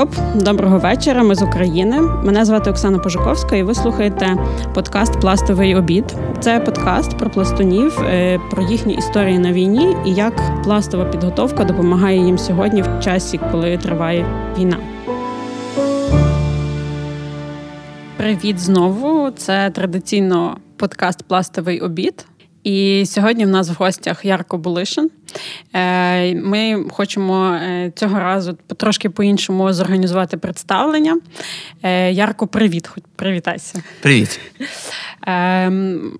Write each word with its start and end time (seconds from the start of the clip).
Коп, 0.00 0.14
доброго 0.34 0.78
вечора. 0.78 1.22
Ми 1.22 1.34
з 1.34 1.42
України. 1.42 2.00
Мене 2.00 2.44
звати 2.44 2.70
Оксана 2.70 2.98
Пожуковська, 2.98 3.56
і 3.56 3.62
ви 3.62 3.74
слухаєте 3.74 4.36
подкаст 4.74 5.20
Пластовий 5.20 5.74
обід. 5.74 6.04
Це 6.40 6.60
подкаст 6.60 7.18
про 7.18 7.30
пластунів, 7.30 8.00
е, 8.00 8.38
про 8.50 8.62
їхні 8.62 8.94
історії 8.94 9.38
на 9.38 9.52
війні 9.52 9.96
і 10.06 10.14
як 10.14 10.62
пластова 10.64 11.04
підготовка 11.04 11.64
допомагає 11.64 12.24
їм 12.24 12.38
сьогодні 12.38 12.82
в 12.82 13.00
часі, 13.00 13.40
коли 13.52 13.78
триває 13.78 14.26
війна. 14.58 14.76
Привіт 18.16 18.58
знову. 18.58 19.30
Це 19.30 19.70
традиційно 19.70 20.56
подкаст 20.76 21.22
Пластовий 21.22 21.80
обід. 21.80 22.26
І 22.64 23.04
сьогодні 23.06 23.44
в 23.44 23.48
нас 23.48 23.68
в 23.68 23.72
гостях 23.72 24.24
Ярко 24.24 24.58
Булишин. 24.58 25.10
Е, 25.74 26.34
ми 26.34 26.84
хочемо 26.90 27.46
е, 27.48 27.92
цього 27.96 28.18
разу 28.18 28.56
трошки 28.76 29.10
по-іншому 29.10 29.72
зорганізувати 29.72 30.36
представлення. 30.36 31.20
Е, 31.82 32.12
Ярко, 32.12 32.46
привіт, 32.46 32.90
привітайся. 33.16 33.82
Привіт. 34.02 34.40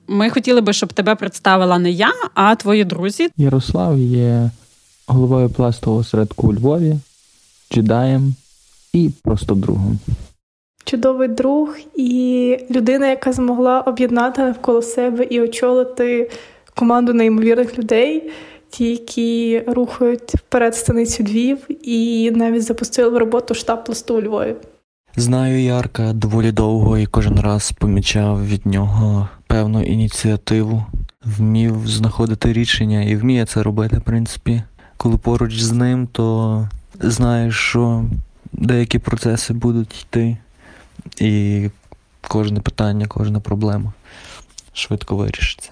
Ми 0.09 0.30
хотіли 0.30 0.61
би, 0.61 0.73
щоб 0.73 0.92
тебе 0.92 1.14
представила 1.14 1.78
не 1.78 1.91
я, 1.91 2.12
а 2.34 2.55
твої 2.55 2.84
друзі. 2.84 3.28
Ярослав 3.36 3.98
є 3.98 4.50
головою 5.06 5.50
пластового 5.50 6.00
осередку 6.00 6.48
у 6.48 6.55
Львові, 6.55 6.97
джедаєм 7.72 8.34
і 8.92 9.11
просто 9.22 9.55
другом 9.55 9.98
чудовий 10.84 11.29
друг 11.29 11.77
і 11.97 12.59
людина, 12.70 13.07
яка 13.09 13.33
змогла 13.33 13.80
об'єднати 13.80 14.43
навколо 14.43 14.83
себе 14.83 15.25
і 15.25 15.41
очолити 15.41 16.30
команду 16.75 17.15
неймовірних 17.15 17.79
людей, 17.79 18.30
ті, 18.70 18.91
які 18.91 19.62
рухають 19.66 20.34
вперед 20.34 20.77
станицю 20.77 21.23
Львів, 21.23 21.59
і 21.89 22.30
навіть 22.30 22.62
запустили 22.62 23.09
в 23.11 23.19
роботу 23.19 23.55
штаб 23.55 23.84
пласту 23.84 24.17
у 24.17 24.22
Львові. 24.22 24.55
Знаю 25.17 25.61
Ярка 25.61 26.12
доволі 26.12 26.53
довго 26.53 26.98
і 26.98 27.06
кожен 27.06 27.41
раз 27.41 27.72
помічав 27.72 28.47
від 28.47 28.67
нього 28.67 29.28
певну 29.47 29.83
ініціативу, 29.83 30.84
вмів 31.25 31.89
знаходити 31.89 32.53
рішення 32.53 33.03
і 33.03 33.17
вміє 33.17 33.47
це 33.47 33.62
робити, 33.62 33.98
в 33.98 34.03
принципі. 34.03 34.62
Коли 34.97 35.17
поруч 35.17 35.61
з 35.61 35.72
ним, 35.72 36.09
то 36.12 36.69
знаєш, 37.00 37.55
що 37.55 38.05
деякі 38.53 38.98
процеси 38.98 39.55
будуть 39.55 40.03
йти 40.03 40.37
і 41.20 41.69
кожне 42.29 42.61
питання, 42.61 43.06
кожна 43.06 43.41
проблема 43.41 43.93
швидко 44.73 45.17
вирішиться. 45.17 45.70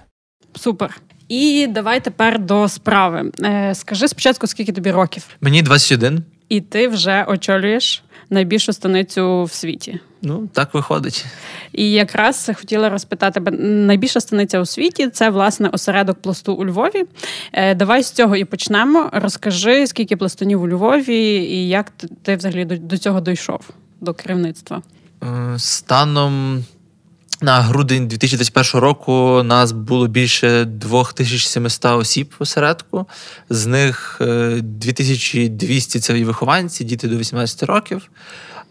Супер. 0.55 1.01
І 1.29 1.67
давай 1.67 2.05
тепер 2.05 2.39
до 2.39 2.69
справи. 2.69 3.33
Е, 3.45 3.75
скажи 3.75 4.09
спочатку, 4.09 4.47
скільки 4.47 4.73
тобі 4.73 4.91
років? 4.91 5.27
Мені 5.41 5.63
21. 5.63 6.25
І 6.49 6.61
ти 6.61 6.89
вже 6.89 7.25
очолюєш 7.29 8.03
найбільшу 8.31 8.73
станицю 8.73 9.45
в 9.45 9.53
світі. 9.53 10.01
Ну, 10.23 10.49
так 10.53 10.75
виходить. 10.75 11.27
І 11.73 11.93
якраз 11.93 12.51
хотіла 12.55 12.89
розпитати 12.89 13.41
найбільша 13.61 14.21
станиця 14.21 14.61
у 14.61 14.67
світі 14.67 15.09
це 15.09 15.31
власне 15.31 15.69
осередок 15.69 16.23
пласту 16.23 16.55
у 16.55 16.67
Львові. 16.67 17.05
Е, 17.53 17.75
давай 17.75 18.03
з 18.03 18.11
цього 18.11 18.37
і 18.37 18.45
почнемо. 18.45 19.11
Розкажи, 19.13 19.87
скільки 19.87 20.17
пластунів 20.17 20.63
у 20.63 20.69
Львові, 20.69 21.25
і 21.35 21.69
як 21.69 21.93
ти 22.23 22.37
взагалі 22.37 22.65
до 22.65 22.99
цього 22.99 23.21
дійшов 23.21 23.61
до 24.01 24.15
керівництва. 24.15 24.83
Е, 25.23 25.59
станом 25.59 26.65
на 27.41 27.61
грудень 27.61 28.09
2021 28.09 28.81
року 28.81 29.43
нас 29.45 29.73
було 29.73 30.07
більше 30.07 30.65
2700 30.65 31.85
осіб 31.85 32.35
осередку. 32.39 33.07
З 33.51 33.67
них 33.67 34.17
2200 34.61 35.99
е, 35.99 36.03
це 36.03 36.19
і 36.19 36.25
вихованці, 36.25 36.85
діти 36.85 37.09
до 37.09 37.17
18 37.17 37.63
років. 37.63 38.11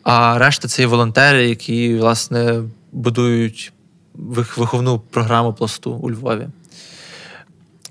А 0.03 0.37
решта 0.37 0.67
це 0.67 0.83
і 0.83 0.85
волонтери, 0.85 1.49
які 1.49 1.95
власне 1.95 2.63
будують 2.91 3.73
виховну 4.13 4.99
програму 4.99 5.53
пласту 5.53 5.91
у 5.91 6.11
Львові. 6.11 6.47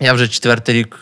Я 0.01 0.13
вже 0.13 0.29
четвертий 0.29 0.75
рік 0.75 0.99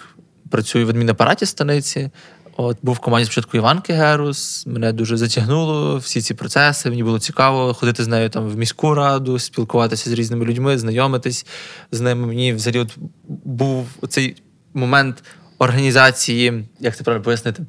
працюю 0.50 0.86
в 0.86 0.90
адмінапараті 0.90 1.46
станиці. 1.46 2.10
От 2.56 2.78
був 2.82 2.94
в 2.94 2.98
команді 2.98 3.24
спочатку 3.24 3.56
Іван 3.56 3.80
Кегерус, 3.80 4.66
мене 4.66 4.92
дуже 4.92 5.16
затягнуло 5.16 5.96
всі 5.96 6.20
ці 6.20 6.34
процеси. 6.34 6.90
Мені 6.90 7.04
було 7.04 7.18
цікаво 7.18 7.74
ходити 7.74 8.04
з 8.04 8.08
нею 8.08 8.30
там 8.30 8.48
в 8.48 8.56
міську 8.56 8.94
раду, 8.94 9.38
спілкуватися 9.38 10.10
з 10.10 10.12
різними 10.12 10.44
людьми, 10.44 10.78
знайомитись 10.78 11.46
з 11.92 12.00
ними. 12.00 12.26
Мені 12.26 12.52
взагалі 12.52 12.78
от 12.80 12.98
був 13.44 13.86
цей 14.08 14.36
момент 14.74 15.24
організації, 15.58 16.68
як 16.80 16.96
це 16.96 17.04
правильно 17.04 17.24
пояснити. 17.24 17.66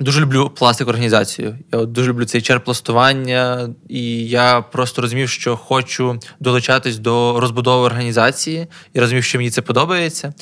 Дуже 0.00 0.20
люблю 0.20 0.50
пластик 0.50 0.88
організацію. 0.88 1.58
Я 1.72 1.78
от 1.78 1.92
дуже 1.92 2.10
люблю 2.10 2.24
цей 2.24 2.42
черпластування, 2.42 3.68
і 3.88 4.28
я 4.28 4.60
просто 4.60 5.02
розумів, 5.02 5.28
що 5.28 5.56
хочу 5.56 6.20
долучатись 6.40 6.98
до 6.98 7.40
розбудови 7.40 7.86
організації 7.86 8.66
і 8.92 9.00
розумів, 9.00 9.24
що 9.24 9.38
мені 9.38 9.50
це 9.50 9.62
подобається. 9.62 10.34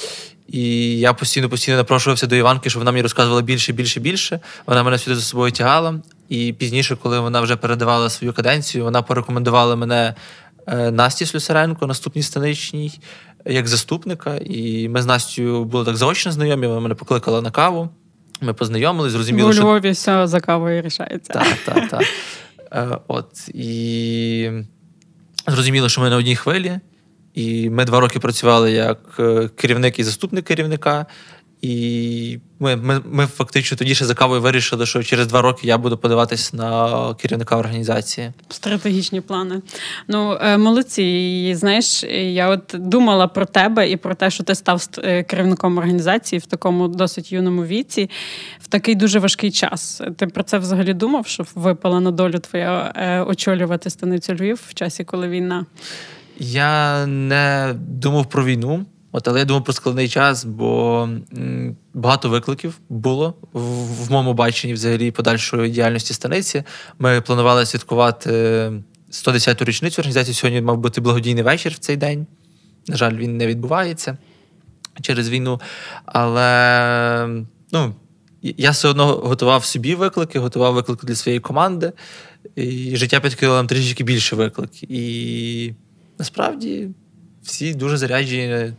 І 0.55 0.99
я 0.99 1.13
постійно 1.13 1.49
постійно 1.49 1.77
напрошувався 1.77 2.27
до 2.27 2.37
Іванки, 2.37 2.71
щоб 2.71 2.81
вона 2.81 2.93
мені 2.93 3.03
розказувала 3.03 3.43
більше, 3.43 3.73
більше, 3.73 4.01
більше. 4.01 4.41
Вона 4.67 4.83
мене 4.83 4.99
сюди 4.99 5.17
за 5.17 5.23
собою 5.23 5.53
тягала. 5.53 5.95
І 6.29 6.53
пізніше, 6.53 6.97
коли 6.97 7.21
вона 7.21 7.41
вже 7.41 7.57
передавала 7.57 8.11
свою 8.11 8.33
каденцію, 8.33 8.85
вона 8.85 9.03
порекомендувала 9.03 9.77
мене 9.77 10.15
е, 10.67 10.91
Насті 10.91 11.27
Слюсаренко, 11.27 11.87
наступній 11.87 12.23
станичній, 12.23 13.01
як 13.47 13.69
заступника. 13.69 14.37
І 14.37 14.89
ми 14.89 15.03
з 15.03 15.07
Настю 15.07 15.65
були 15.65 15.85
так 15.85 15.97
заочно 15.97 16.33
знайомі. 16.33 16.67
Вона 16.67 16.81
мене 16.81 16.95
покликала 16.95 17.41
на 17.41 17.51
каву. 17.51 17.89
Ми 18.41 18.55
познайомились, 18.55 19.13
зрозуміли, 19.13 19.53
що... 19.53 19.63
У 19.63 19.65
Львові 19.65 19.91
все 19.91 20.27
за 20.27 20.41
кавою 20.41 20.83
рішається. 20.83 21.33
Так, 21.33 21.57
так, 21.65 21.89
так. 21.89 22.03
Е, 22.73 22.99
от. 23.09 23.49
І 23.49 24.51
зрозуміло, 25.47 25.89
що 25.89 26.01
ми 26.01 26.11
на 26.11 26.17
одній 26.17 26.37
хвилі. 26.37 26.79
І 27.35 27.71
ми 27.71 27.85
два 27.85 28.01
роки 28.01 28.19
працювали 28.19 28.73
як 28.73 28.99
е, 29.19 29.49
керівник 29.57 29.99
і 29.99 30.05
заступник 30.05 30.45
керівника. 30.45 31.07
І 31.65 32.39
ми 32.61 32.77
ми, 32.77 33.01
ми 33.05 33.27
фактично 33.27 33.77
тоді 33.77 33.95
ще 33.95 34.05
за 34.05 34.15
кавою 34.15 34.41
вирішили, 34.41 34.87
що 34.87 35.03
через 35.03 35.27
два 35.27 35.43
роки 35.43 35.67
я 35.67 35.79
буду 35.79 35.99
подаватись 35.99 36.53
на 36.53 37.15
керівника 37.15 37.57
організації. 37.57 38.33
Стратегічні 38.49 39.21
плани. 39.21 39.63
Ну, 40.09 40.39
е, 40.41 40.59
молодці. 40.59 41.03
І, 41.03 41.55
Знаєш, 41.55 42.05
я 42.13 42.49
от 42.49 42.75
думала 42.75 43.27
про 43.27 43.47
тебе 43.47 43.91
і 43.91 43.97
про 43.97 44.15
те, 44.15 44.31
що 44.31 44.45
ти 44.45 44.55
став 44.55 44.89
е, 44.99 45.23
керівником 45.23 45.79
організації 45.79 46.39
в 46.39 46.47
такому 46.47 46.89
досить 46.89 47.33
юному 47.33 47.65
віці, 47.65 48.11
в 48.61 48.67
такий 48.67 48.95
дуже 48.95 49.19
важкий 49.19 49.51
час. 49.51 50.03
Ти 50.17 50.27
про 50.27 50.43
це 50.43 50.59
взагалі 50.59 50.95
думав, 50.95 51.27
що 51.27 51.45
випала 51.55 52.01
на 52.01 52.11
долю 52.11 52.39
твоя 52.39 53.25
очолювати 53.29 53.91
станицю 53.91 54.35
Львів 54.35 54.61
в 54.69 54.75
часі, 54.75 55.05
коли 55.05 55.29
війна? 55.29 55.67
Я 56.39 57.07
не 57.07 57.75
думав 57.79 58.29
про 58.29 58.45
війну, 58.45 58.87
от, 59.13 59.29
але 59.29 59.39
я 59.39 59.45
думав 59.45 59.65
про 59.65 59.73
складний 59.73 60.09
час, 60.09 60.45
бо 60.45 61.09
багато 61.95 62.29
викликів 62.29 62.81
було 62.89 63.35
в, 63.53 63.61
в 64.05 64.11
моєму 64.11 64.35
баченні 64.35 64.75
взагалі 64.75 65.11
подальшої 65.11 65.71
діяльності 65.71 66.15
станиці. 66.15 66.63
Ми 66.99 67.21
планували 67.21 67.67
святкувати 67.67 68.31
110-ту 69.11 69.65
річницю 69.65 70.03
організації. 70.03 70.35
Сьогодні 70.35 70.61
мав 70.61 70.79
бути 70.79 71.01
благодійний 71.01 71.43
вечір 71.43 71.73
в 71.73 71.79
цей 71.79 71.97
день. 71.97 72.27
На 72.89 72.97
жаль, 72.97 73.15
він 73.15 73.37
не 73.37 73.47
відбувається 73.47 74.19
через 75.01 75.29
війну. 75.29 75.61
Але 76.05 77.45
ну, 77.73 77.95
я 78.43 78.71
все 78.71 78.89
одно 78.89 79.07
готував 79.07 79.65
собі 79.65 79.95
виклики, 79.95 80.39
готував 80.39 80.75
виклики 80.75 81.07
для 81.07 81.15
своєї 81.15 81.41
команди. 81.41 81.93
І 82.57 82.97
життя 82.97 83.21
підкинуло 83.21 83.57
нам 83.57 83.67
трішки 83.67 84.05
більше 84.05 84.37
викликів. 84.37 84.93
І 84.93 85.75
насправді 86.19 86.91
всі 87.45 87.75
дуже 87.75 87.97
заряджені 87.97 88.73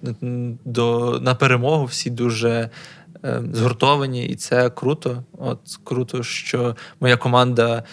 до, 0.65 1.19
на 1.21 1.35
перемогу, 1.35 1.85
всі 1.85 2.09
дуже 2.09 2.69
е, 3.25 3.43
згуртовані, 3.53 4.25
і 4.25 4.35
це 4.35 4.69
круто. 4.69 5.23
От 5.37 5.59
круто, 5.83 6.23
що 6.23 6.75
моя 6.99 7.17
команда 7.17 7.83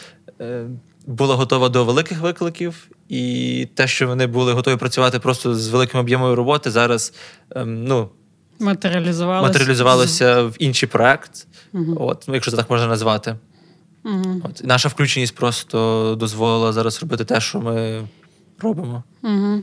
е, 0.41 0.67
була 1.07 1.35
готова 1.35 1.69
до 1.69 1.85
великих 1.85 2.21
викликів, 2.21 2.89
і 3.09 3.69
те, 3.75 3.87
що 3.87 4.07
вони 4.07 4.27
були 4.27 4.53
готові 4.53 4.77
працювати 4.77 5.19
просто 5.19 5.55
з 5.55 5.69
великим 5.69 6.01
об'ємом 6.01 6.35
роботи, 6.35 6.71
зараз 6.71 7.15
е, 7.57 7.65
ну. 7.65 8.09
Матеріалізувалося 8.59 9.49
матеріалізувалося 9.49 10.43
в 10.43 10.57
інший 10.59 10.89
проект, 10.89 11.47
uh 11.75 11.97
от, 11.97 12.25
ну, 12.29 12.35
якщо 12.35 12.51
це 12.51 12.57
так 12.57 12.71
можна 12.71 12.87
назвати. 12.87 13.37
uh 14.05 14.41
От, 14.45 14.61
Наша 14.65 14.89
включеність 14.89 15.35
просто 15.35 16.17
дозволила 16.21 16.73
зараз 16.73 17.03
робити 17.03 17.25
те, 17.25 17.41
що 17.41 17.61
ми 17.61 18.05
робимо. 18.63 19.03
Угу. 19.25 19.63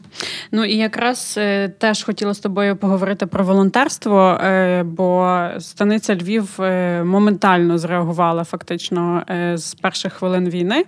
Ну 0.52 0.66
і 0.66 0.76
якраз 0.76 1.36
е, 1.38 1.70
теж 1.70 2.04
хотіла 2.04 2.34
з 2.34 2.40
тобою 2.40 2.76
поговорити 2.76 3.26
про 3.26 3.44
волонтерство, 3.44 4.20
е, 4.20 4.84
бо 4.84 5.40
станиця 5.60 6.16
Львів 6.16 6.62
е, 6.62 7.04
моментально 7.04 7.78
зреагувала 7.78 8.44
фактично 8.44 9.24
е, 9.30 9.58
з 9.58 9.74
перших 9.74 10.14
хвилин 10.14 10.50
війни. 10.50 10.86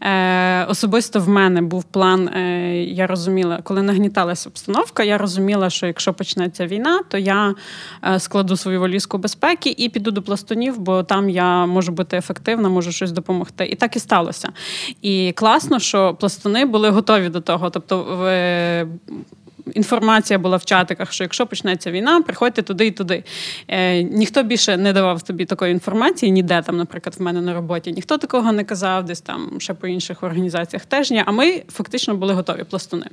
Е, 0.00 0.64
особисто 0.64 1.20
в 1.20 1.28
мене 1.28 1.62
був 1.62 1.84
план, 1.84 2.28
е, 2.28 2.84
я 2.84 3.06
розуміла, 3.06 3.60
коли 3.62 3.82
нагніталася 3.82 4.48
обстановка, 4.48 5.02
я 5.02 5.18
розуміла, 5.18 5.70
що 5.70 5.86
якщо 5.86 6.14
почнеться 6.14 6.66
війна, 6.66 7.00
то 7.08 7.18
я 7.18 7.54
складу 8.18 8.56
свою 8.56 8.80
валізку 8.80 9.18
безпеки 9.18 9.74
і 9.78 9.88
піду 9.88 10.10
до 10.10 10.22
пластунів, 10.22 10.78
бо 10.78 11.02
там 11.02 11.30
я 11.30 11.66
можу 11.66 11.92
бути 11.92 12.16
ефективна, 12.16 12.68
можу 12.68 12.92
щось 12.92 13.12
допомогти. 13.12 13.66
І 13.66 13.74
так 13.74 13.96
і 13.96 13.98
сталося. 13.98 14.48
І 15.02 15.32
класно, 15.36 15.78
що 15.78 16.14
пластуни 16.14 16.64
були 16.64 16.90
готові 16.90 17.28
до 17.28 17.40
того. 17.42 17.70
Тобто 17.70 18.04
інформація 19.74 20.38
була 20.38 20.56
в 20.56 20.64
чатиках, 20.64 21.12
що 21.12 21.24
якщо 21.24 21.46
почнеться 21.46 21.90
війна, 21.90 22.22
приходьте 22.22 22.62
туди 22.62 22.86
і 22.86 22.90
туди. 22.90 23.24
Е, 23.68 24.02
Ніхто 24.02 24.42
більше 24.42 24.76
не 24.76 24.92
давав 24.92 25.22
тобі 25.22 25.44
такої 25.44 25.72
інформації, 25.72 26.32
ніде 26.32 26.62
там, 26.62 26.76
наприклад, 26.76 27.16
в 27.18 27.22
мене 27.22 27.40
на 27.40 27.54
роботі. 27.54 27.92
Ніхто 27.92 28.18
такого 28.18 28.52
не 28.52 28.64
казав, 28.64 29.04
десь 29.04 29.20
там 29.20 29.50
ще 29.58 29.74
по 29.74 29.86
інших 29.86 30.22
організаціях 30.22 30.86
теж 30.86 31.10
ні. 31.10 31.22
А 31.26 31.32
ми 31.32 31.62
фактично 31.72 32.14
були 32.14 32.34
готові 32.34 32.64
пластуни. 32.64 33.06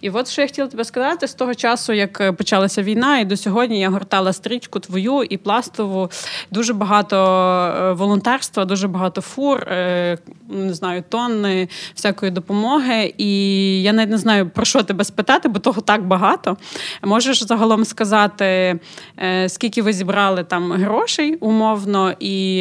І 0.00 0.10
от 0.10 0.28
що 0.28 0.42
я 0.42 0.48
хотіла 0.48 0.68
тебе 0.68 0.84
сказати, 0.84 1.28
з 1.28 1.34
того 1.34 1.54
часу, 1.54 1.92
як 1.92 2.36
почалася 2.36 2.82
війна, 2.82 3.18
і 3.18 3.24
до 3.24 3.36
сьогодні 3.36 3.80
я 3.80 3.90
гортала 3.90 4.32
стрічку 4.32 4.80
твою 4.80 5.22
і 5.22 5.36
пластову. 5.36 6.10
Дуже 6.50 6.72
багато 6.74 7.16
е, 7.16 7.92
волонтерства, 7.92 8.64
дуже 8.64 8.88
багато 8.88 9.20
фур, 9.20 9.58
е, 9.58 10.18
не 10.48 10.74
знаю, 10.74 11.04
тонни 11.08 11.68
всякої 11.94 12.32
допомоги. 12.32 13.14
І 13.18 13.82
я 13.82 13.92
навіть 13.92 14.10
не 14.10 14.18
знаю, 14.18 14.48
про 14.48 14.64
що 14.64 14.82
тебе 14.82 15.04
спитати, 15.04 15.48
бо 15.48 15.58
того 15.58 15.80
так 15.80 15.95
багато. 16.02 16.56
Можеш 17.02 17.42
загалом 17.42 17.84
сказати, 17.84 18.80
е, 19.18 19.48
скільки 19.48 19.82
ви 19.82 19.92
зібрали 19.92 20.44
там 20.44 20.72
грошей 20.72 21.34
умовно, 21.34 22.14
і 22.20 22.58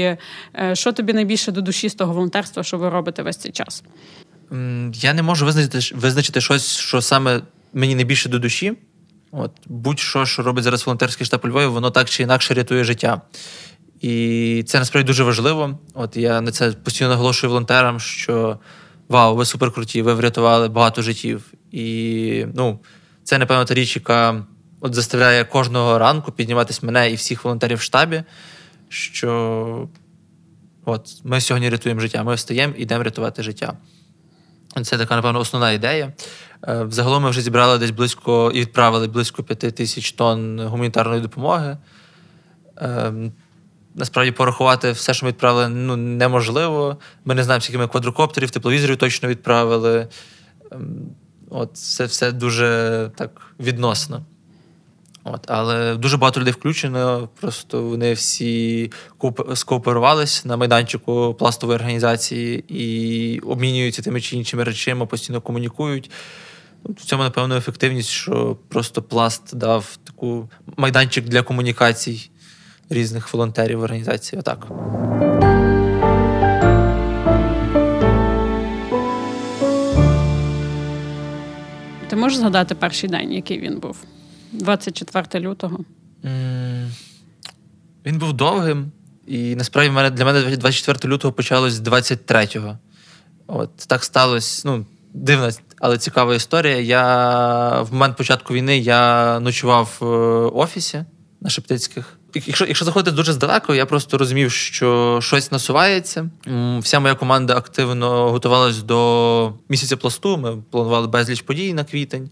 е, 0.55 0.75
що 0.75 0.91
тобі 0.91 1.13
найбільше 1.13 1.51
до 1.51 1.61
душі 1.61 1.89
з 1.89 1.95
того 1.95 2.13
волонтерства, 2.13 2.63
що 2.63 2.77
ви 2.77 2.89
робите 2.89 3.23
весь 3.23 3.37
цей 3.37 3.51
час? 3.51 3.83
Я 4.93 5.13
не 5.13 5.23
можу 5.23 5.45
визначити 5.45 5.95
визначити 5.95 6.41
щось, 6.41 6.77
що 6.77 7.01
саме 7.01 7.41
мені 7.73 7.95
найбільше 7.95 8.29
до 8.29 8.39
душі. 8.39 8.73
От 9.31 9.51
Будь-що, 9.67 10.25
що 10.25 10.43
робить 10.43 10.63
зараз 10.63 10.85
волонтерський 10.85 11.25
штаб 11.25 11.41
у 11.43 11.47
Львові, 11.47 11.65
воно 11.65 11.91
так 11.91 12.09
чи 12.09 12.23
інакше 12.23 12.53
рятує 12.53 12.83
життя. 12.83 13.21
І 14.01 14.63
це 14.67 14.79
насправді 14.79 15.07
дуже 15.07 15.23
важливо. 15.23 15.79
От 15.93 16.17
я 16.17 16.41
на 16.41 16.51
це 16.51 16.71
постійно 16.71 17.09
наголошую 17.09 17.51
волонтерам, 17.51 17.99
що 17.99 18.59
вау, 19.09 19.35
ви 19.35 19.45
супер 19.45 19.71
круті, 19.71 20.01
ви 20.01 20.13
врятували 20.13 20.67
багато 20.67 21.01
життів. 21.01 21.53
І 21.71 22.45
ну, 22.55 22.79
це, 23.25 23.37
напевно, 23.37 23.65
та 23.65 23.73
річ, 23.73 23.95
яка 23.95 24.45
от 24.81 24.93
заставляє 24.93 25.43
кожного 25.43 25.99
ранку 25.99 26.31
підніматись 26.31 26.83
мене 26.83 27.11
і 27.11 27.15
всіх 27.15 27.43
волонтерів 27.43 27.77
в 27.77 27.81
штабі, 27.81 28.23
що 28.89 29.89
от 30.85 31.09
ми 31.23 31.41
сьогодні 31.41 31.69
рятуємо 31.69 32.01
життя, 32.01 32.23
ми 32.23 32.35
встаємо 32.35 32.73
і 32.77 32.81
йдемо 32.81 33.03
рятувати 33.03 33.43
життя. 33.43 33.73
Це 34.83 34.97
така, 34.97 35.15
напевно, 35.15 35.39
основна 35.39 35.71
ідея. 35.71 36.13
Е, 36.67 36.83
взагалом 36.83 37.23
ми 37.23 37.29
вже 37.29 37.41
зібрали 37.41 37.77
десь 37.77 37.91
близько 37.91 38.51
і 38.55 38.61
відправили 38.61 39.07
близько 39.07 39.43
п'яти 39.43 39.71
тисяч 39.71 40.11
тонн 40.11 40.59
гуманітарної 40.59 41.21
допомоги. 41.21 41.77
Ем, 42.77 43.31
насправді 43.95 44.31
порахувати 44.31 44.91
все, 44.91 45.13
що 45.13 45.25
ми 45.25 45.31
відправили, 45.31 45.69
ну, 45.69 45.95
неможливо. 45.95 46.97
Ми 47.25 47.35
не 47.35 47.43
знаємо, 47.43 47.61
скільки 47.61 47.77
ми 47.77 47.87
квадрокоптерів, 47.87 48.51
тепловізорів 48.51 48.97
точно 48.97 49.29
відправили. 49.29 50.07
От 51.55 51.77
Це 51.77 52.05
все 52.05 52.31
дуже 52.31 53.11
так 53.15 53.41
відносно. 53.59 54.25
От, 55.23 55.51
Але 55.51 55.95
дуже 55.95 56.17
багато 56.17 56.39
людей 56.39 56.53
включено. 56.53 57.29
Просто 57.41 57.83
вони 57.83 58.13
всі 58.13 58.91
скооперувалися 59.55 60.47
на 60.47 60.57
майданчику 60.57 61.35
пластової 61.39 61.75
організації 61.75 62.63
і 62.67 63.39
обмінюються 63.39 64.01
тими 64.01 64.21
чи 64.21 64.37
іншими 64.37 64.63
речами, 64.63 65.05
постійно 65.05 65.41
комунікують. 65.41 66.11
В 66.83 67.05
цьому, 67.05 67.23
напевно, 67.23 67.55
ефективність, 67.55 68.09
що 68.09 68.57
просто 68.69 69.01
пласт 69.01 69.55
дав 69.55 69.97
таку 70.03 70.49
майданчик 70.77 71.25
для 71.25 71.41
комунікацій 71.41 72.29
різних 72.89 73.33
волонтерів 73.33 73.81
організації. 73.81 74.39
Отак. 74.39 74.67
Ти 82.15 82.21
можеш 82.21 82.37
згадати 82.37 82.75
перший 82.75 83.09
день, 83.09 83.33
який 83.33 83.59
він 83.59 83.79
був? 83.79 83.97
24 84.51 85.47
лютого. 85.47 85.79
Він 88.05 88.17
був 88.17 88.33
довгим, 88.33 88.91
і 89.27 89.55
насправді 89.55 90.15
для 90.15 90.25
мене 90.25 90.57
24 90.57 91.13
лютого 91.13 91.33
почалось 91.33 91.73
з 91.73 91.81
23-го. 91.81 92.77
От 93.47 93.75
так 93.75 94.03
сталося. 94.03 94.61
Ну, 94.65 94.85
дивна, 95.13 95.51
але 95.79 95.97
цікава 95.97 96.35
історія. 96.35 96.79
Я 96.79 97.81
в 97.81 97.93
момент 97.93 98.17
початку 98.17 98.53
війни 98.53 98.77
я 98.77 99.39
ночував 99.39 99.97
в 99.99 100.05
офісі 100.57 101.03
на 101.41 101.49
Шептицьких. 101.49 102.14
Якщо 102.35 102.65
якщо 102.65 102.85
заходити 102.85 103.15
дуже 103.15 103.33
здалеку, 103.33 103.73
я 103.73 103.85
просто 103.85 104.17
розумів, 104.17 104.51
що 104.51 105.19
щось 105.21 105.51
насувається. 105.51 106.29
Вся 106.79 106.99
моя 106.99 107.15
команда 107.15 107.57
активно 107.57 108.31
готувалась 108.31 108.83
до 108.83 109.53
місяця 109.69 109.97
пласту. 109.97 110.37
Ми 110.37 110.57
планували 110.71 111.07
безліч 111.07 111.41
подій 111.41 111.73
на 111.73 111.83
квітень, 111.83 112.29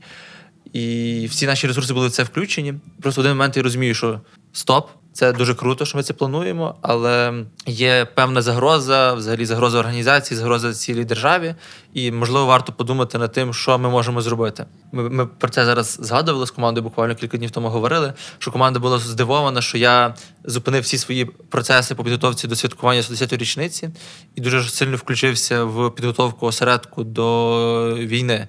і 0.73 1.27
всі 1.31 1.45
наші 1.45 1.67
ресурси 1.67 1.93
були 1.93 2.07
в 2.07 2.11
це 2.11 2.23
включені. 2.23 2.73
Просто 3.01 3.21
в 3.21 3.23
один 3.23 3.37
момент 3.37 3.57
я 3.57 3.63
розумію, 3.63 3.93
що 3.93 4.19
стоп, 4.53 4.89
це 5.13 5.33
дуже 5.33 5.55
круто, 5.55 5.85
що 5.85 5.97
ми 5.97 6.03
це 6.03 6.13
плануємо, 6.13 6.75
але 6.81 7.43
є 7.67 8.07
певна 8.15 8.41
загроза, 8.41 9.13
взагалі 9.13 9.45
загроза 9.45 9.79
організації, 9.79 10.37
загроза 10.37 10.73
цілій 10.73 11.05
державі, 11.05 11.55
і 11.93 12.11
можливо 12.11 12.45
варто 12.45 12.73
подумати 12.73 13.17
над 13.17 13.31
тим, 13.31 13.53
що 13.53 13.77
ми 13.77 13.89
можемо 13.89 14.21
зробити. 14.21 14.65
Ми 14.91 15.09
ми 15.09 15.25
про 15.25 15.49
це 15.49 15.65
зараз 15.65 15.97
згадували 16.01 16.47
з 16.47 16.51
командою. 16.51 16.83
Буквально 16.83 17.15
кілька 17.15 17.37
днів 17.37 17.51
тому 17.51 17.69
говорили. 17.69 18.13
Що 18.37 18.51
команда 18.51 18.79
була 18.79 18.99
здивована, 18.99 19.61
що 19.61 19.77
я 19.77 20.15
зупинив 20.43 20.83
всі 20.83 20.97
свої 20.97 21.25
процеси 21.25 21.95
по 21.95 22.03
підготовці 22.03 22.47
до 22.47 22.55
святкування 22.55 23.01
110-ї 23.01 23.37
річниці 23.37 23.89
і 24.35 24.41
дуже 24.41 24.69
сильно 24.69 24.97
включився 24.97 25.63
в 25.63 25.91
підготовку 25.95 26.45
осередку 26.45 27.03
до 27.03 27.95
війни. 27.95 28.47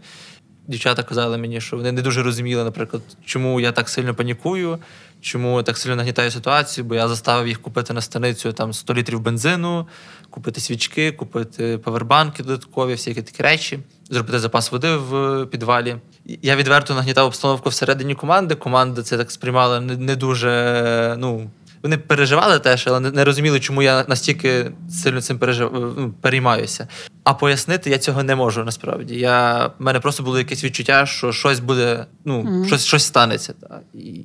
Дівчата 0.69 1.03
казали 1.03 1.39
мені, 1.39 1.61
що 1.61 1.77
вони 1.77 1.93
не 1.93 2.03
дуже 2.03 2.23
розуміли, 2.23 2.65
наприклад, 2.65 3.03
чому 3.25 3.61
я 3.61 3.73
так 3.73 3.89
сильно 3.89 4.15
панікую, 4.15 4.79
чому 5.21 5.57
я 5.57 5.63
так 5.63 5.79
сильно 5.79 5.97
нагнітаю 5.97 6.31
ситуацію, 6.31 6.85
бо 6.85 6.95
я 6.95 7.09
заставив 7.09 7.49
їх 7.49 7.63
купити 7.63 7.93
на 7.93 8.01
станицю 8.01 8.53
там 8.53 8.73
100 8.73 8.95
літрів 8.95 9.21
бензину, 9.21 9.87
купити 10.31 10.61
свічки, 10.61 11.13
купити 11.13 11.79
павербанки 11.79 12.43
додаткові, 12.43 12.93
всякі 12.93 13.23
такі 13.23 13.43
речі, 13.43 13.79
зробити 14.11 14.39
запас 14.39 14.73
води 14.73 14.97
в 14.97 15.47
підвалі. 15.47 15.97
Я 16.25 16.57
відверто 16.57 16.95
нагнітав 16.95 17.27
обстановку 17.27 17.69
всередині 17.69 18.15
команди. 18.15 18.55
Команда 18.55 19.03
це 19.03 19.17
так 19.17 19.31
сприймала 19.31 19.81
не, 19.81 20.17
дуже. 20.17 21.15
ну, 21.19 21.51
вони 21.85 21.99
переживали 21.99 22.59
теж, 22.59 22.87
але 22.87 23.01
не 23.01 23.25
розуміли, 23.25 23.61
чому 23.61 23.83
я 23.83 24.05
настільки 24.09 24.73
сильно 24.91 25.21
цим 25.21 25.39
пережив... 25.39 25.71
ну, 25.73 26.15
переймаюся. 26.21 26.89
А 27.25 27.35
пояснити 27.35 27.91
я 27.91 27.99
цього 27.99 28.23
не 28.23 28.37
можу 28.37 28.65
насправді. 28.65 29.15
Я... 29.19 29.67
У 29.81 29.85
мене 29.85 30.01
просто 30.01 30.23
було 30.23 30.39
якесь 30.39 30.65
відчуття, 30.65 31.07
що 31.07 31.33
щось 31.33 31.61
буде, 31.61 32.07
ну, 32.25 32.43
mm-hmm. 32.43 32.67
щось 32.67 32.87
щось 32.87 33.05
станеться. 33.05 33.53
Та. 33.53 33.81
І 33.95 34.25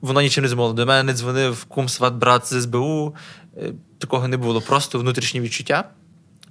Воно 0.00 0.22
нічим 0.22 0.42
не 0.42 0.48
змовило. 0.48 0.74
До 0.74 0.86
мене 0.86 1.02
не 1.02 1.14
дзвонив 1.14 1.64
кум 1.64 1.88
сват 1.88 2.14
брат 2.14 2.46
з 2.46 2.62
СБУ. 2.62 3.14
Е, 3.56 3.72
такого 3.98 4.28
не 4.28 4.36
було. 4.36 4.60
Просто 4.60 4.98
внутрішні 4.98 5.40
відчуття. 5.40 5.84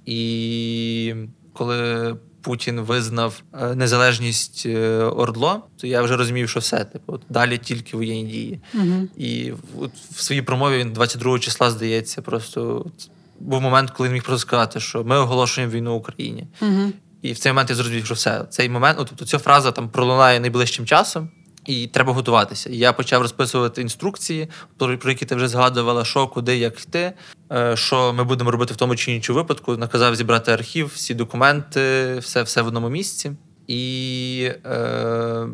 І 0.06 1.14
коли 1.52 2.16
Путін 2.42 2.80
визнав 2.80 3.42
е, 3.54 3.74
незалежність 3.74 4.62
е, 4.66 5.02
Ордло, 5.02 5.62
то 5.76 5.86
я 5.86 6.02
вже 6.02 6.16
розумів, 6.16 6.48
що 6.48 6.60
все 6.60 6.84
типу 6.84 7.20
далі 7.28 7.58
тільки 7.58 7.96
воєнні 7.96 8.24
дії. 8.24 8.60
Угу. 8.74 9.08
І 9.16 9.52
от 9.80 9.90
в 10.10 10.20
своїй 10.20 10.42
промові 10.42 10.78
він 10.78 10.92
22 10.92 11.38
числа 11.38 11.70
здається, 11.70 12.22
просто 12.22 12.82
от, 12.86 13.10
був 13.40 13.60
момент, 13.60 13.90
коли 13.90 14.08
він 14.08 14.12
міг 14.14 14.22
просто 14.22 14.46
сказати, 14.46 14.80
що 14.80 15.04
ми 15.04 15.16
оголошуємо 15.16 15.72
війну 15.72 15.94
Україні. 15.94 16.46
Угу. 16.62 16.92
І 17.22 17.32
в 17.32 17.38
цей 17.38 17.52
момент 17.52 17.70
я 17.70 17.76
зрозумів, 17.76 18.04
що 18.04 18.14
все 18.14 18.44
цей 18.50 18.68
момент, 18.68 18.98
ну, 18.98 19.04
тобто 19.04 19.24
ця 19.24 19.38
фраза 19.38 19.72
там 19.72 19.88
пролунає 19.88 20.40
найближчим 20.40 20.86
часом. 20.86 21.28
І 21.66 21.86
треба 21.86 22.12
готуватися. 22.12 22.70
Я 22.72 22.92
почав 22.92 23.22
розписувати 23.22 23.82
інструкції, 23.82 24.48
про 24.76 25.10
які 25.10 25.26
ти 25.26 25.34
вже 25.34 25.48
згадувала, 25.48 26.04
що, 26.04 26.28
куди, 26.28 26.56
як 26.56 26.80
йти, 26.82 27.12
е, 27.52 27.76
що 27.76 28.12
ми 28.12 28.24
будемо 28.24 28.50
робити 28.50 28.74
в 28.74 28.76
тому 28.76 28.96
чи 28.96 29.12
іншому 29.12 29.38
випадку. 29.38 29.76
Наказав 29.76 30.16
зібрати 30.16 30.52
архів, 30.52 30.86
всі 30.94 31.14
документи, 31.14 32.14
все 32.18 32.42
все 32.42 32.62
в 32.62 32.66
одному 32.66 32.88
місці. 32.88 33.32
І 33.66 34.50
е, 34.66 35.46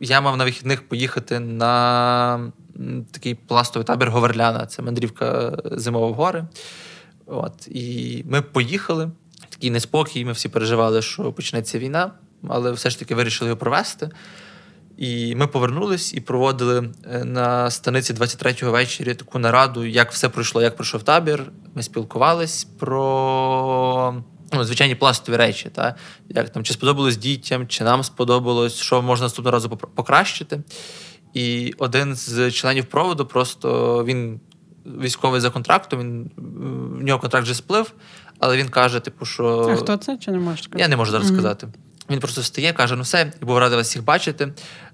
я 0.00 0.20
мав 0.20 0.36
на 0.36 0.44
вихідних 0.44 0.88
поїхати 0.88 1.40
на 1.40 2.52
такий 3.10 3.34
пластовий 3.34 3.86
табір 3.86 4.10
Говерляна. 4.10 4.66
Це 4.66 4.82
мандрівка 4.82 5.58
зимова 5.64 6.06
в 6.06 6.14
гори. 6.14 6.44
От, 7.26 7.68
І 7.68 8.24
ми 8.28 8.42
поїхали. 8.42 9.10
Такий 9.48 9.70
неспокій, 9.70 10.24
ми 10.24 10.32
всі 10.32 10.48
переживали, 10.48 11.02
що 11.02 11.32
почнеться 11.32 11.78
війна. 11.78 12.12
але 12.48 12.72
все 12.72 12.90
ж 12.90 12.98
таки 12.98 13.14
вирішили 13.14 13.48
його 13.48 13.58
провести. 13.58 14.10
І 14.98 15.34
ми 15.34 15.46
повернулись 15.46 16.14
і 16.14 16.20
проводили 16.20 16.90
е, 17.12 17.24
на 17.24 17.70
станиці 17.70 18.14
23-го 18.14 18.70
вечора 18.70 19.14
таку 19.14 19.38
нараду, 19.38 19.84
як 19.84 20.12
все 20.12 20.28
пройшло, 20.28 20.62
як 20.62 20.76
пройшов 20.76 21.02
табір. 21.02 21.52
Ми 21.74 21.82
спілкувались 21.82 22.64
про 22.64 24.14
ну, 24.52 24.64
звичайні 24.64 24.94
пластові 24.94 25.36
речі, 25.36 25.70
та? 25.74 25.94
як 26.28 26.50
там 26.50 26.64
чи 26.64 26.72
сподобалось 26.72 27.16
дітям, 27.16 27.68
чи 27.68 27.84
нам 27.84 28.04
сподобалось, 28.04 28.74
що 28.74 29.02
можна 29.02 29.26
наступного 29.26 29.52
разу 29.52 29.68
покращити. 29.68 30.60
І 31.34 31.74
один 31.78 32.14
з 32.14 32.50
членів 32.50 32.84
проводу 32.84 33.26
просто 33.26 34.04
він 34.04 34.40
військовий 34.86 35.40
за 35.40 35.50
контрактом, 35.50 36.00
він 36.00 36.30
в 37.00 37.02
нього 37.02 37.18
контракт 37.18 37.44
вже 37.44 37.54
сплив, 37.54 37.92
але 38.38 38.56
він 38.56 38.68
каже, 38.68 39.00
типу, 39.00 39.24
що. 39.24 39.68
А 39.72 39.76
хто 39.76 39.96
це 39.96 40.16
чи 40.16 40.30
не 40.30 40.38
можеш 40.38 40.64
сказати? 40.64 40.82
Я 40.82 40.88
не 40.88 40.96
можу 40.96 41.12
зараз 41.12 41.30
mm-hmm. 41.30 41.34
сказати. 41.34 41.68
Він 42.10 42.20
просто 42.20 42.40
встає, 42.40 42.72
каже: 42.72 42.96
ну 42.96 43.02
все, 43.02 43.18
я 43.40 43.46
був 43.46 43.58
радий 43.58 43.78
вас 43.78 43.88
всіх 43.88 44.04
бачити. 44.04 44.52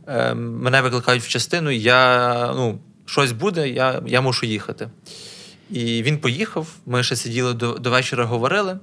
Е, 0.08 0.34
мене 0.34 0.82
викликають 0.82 1.22
в 1.22 1.28
частину, 1.28 1.70
я 1.70 2.52
ну, 2.56 2.78
щось 3.06 3.32
буде, 3.32 3.68
я 3.68 4.02
я 4.06 4.20
мушу 4.20 4.46
їхати. 4.46 4.88
І 5.70 6.02
він 6.02 6.18
поїхав. 6.18 6.66
Ми 6.86 7.02
ще 7.02 7.16
сиділи 7.16 7.54
до 7.54 7.72
до 7.72 7.90
вечора, 7.90 8.24
говорили. 8.24 8.78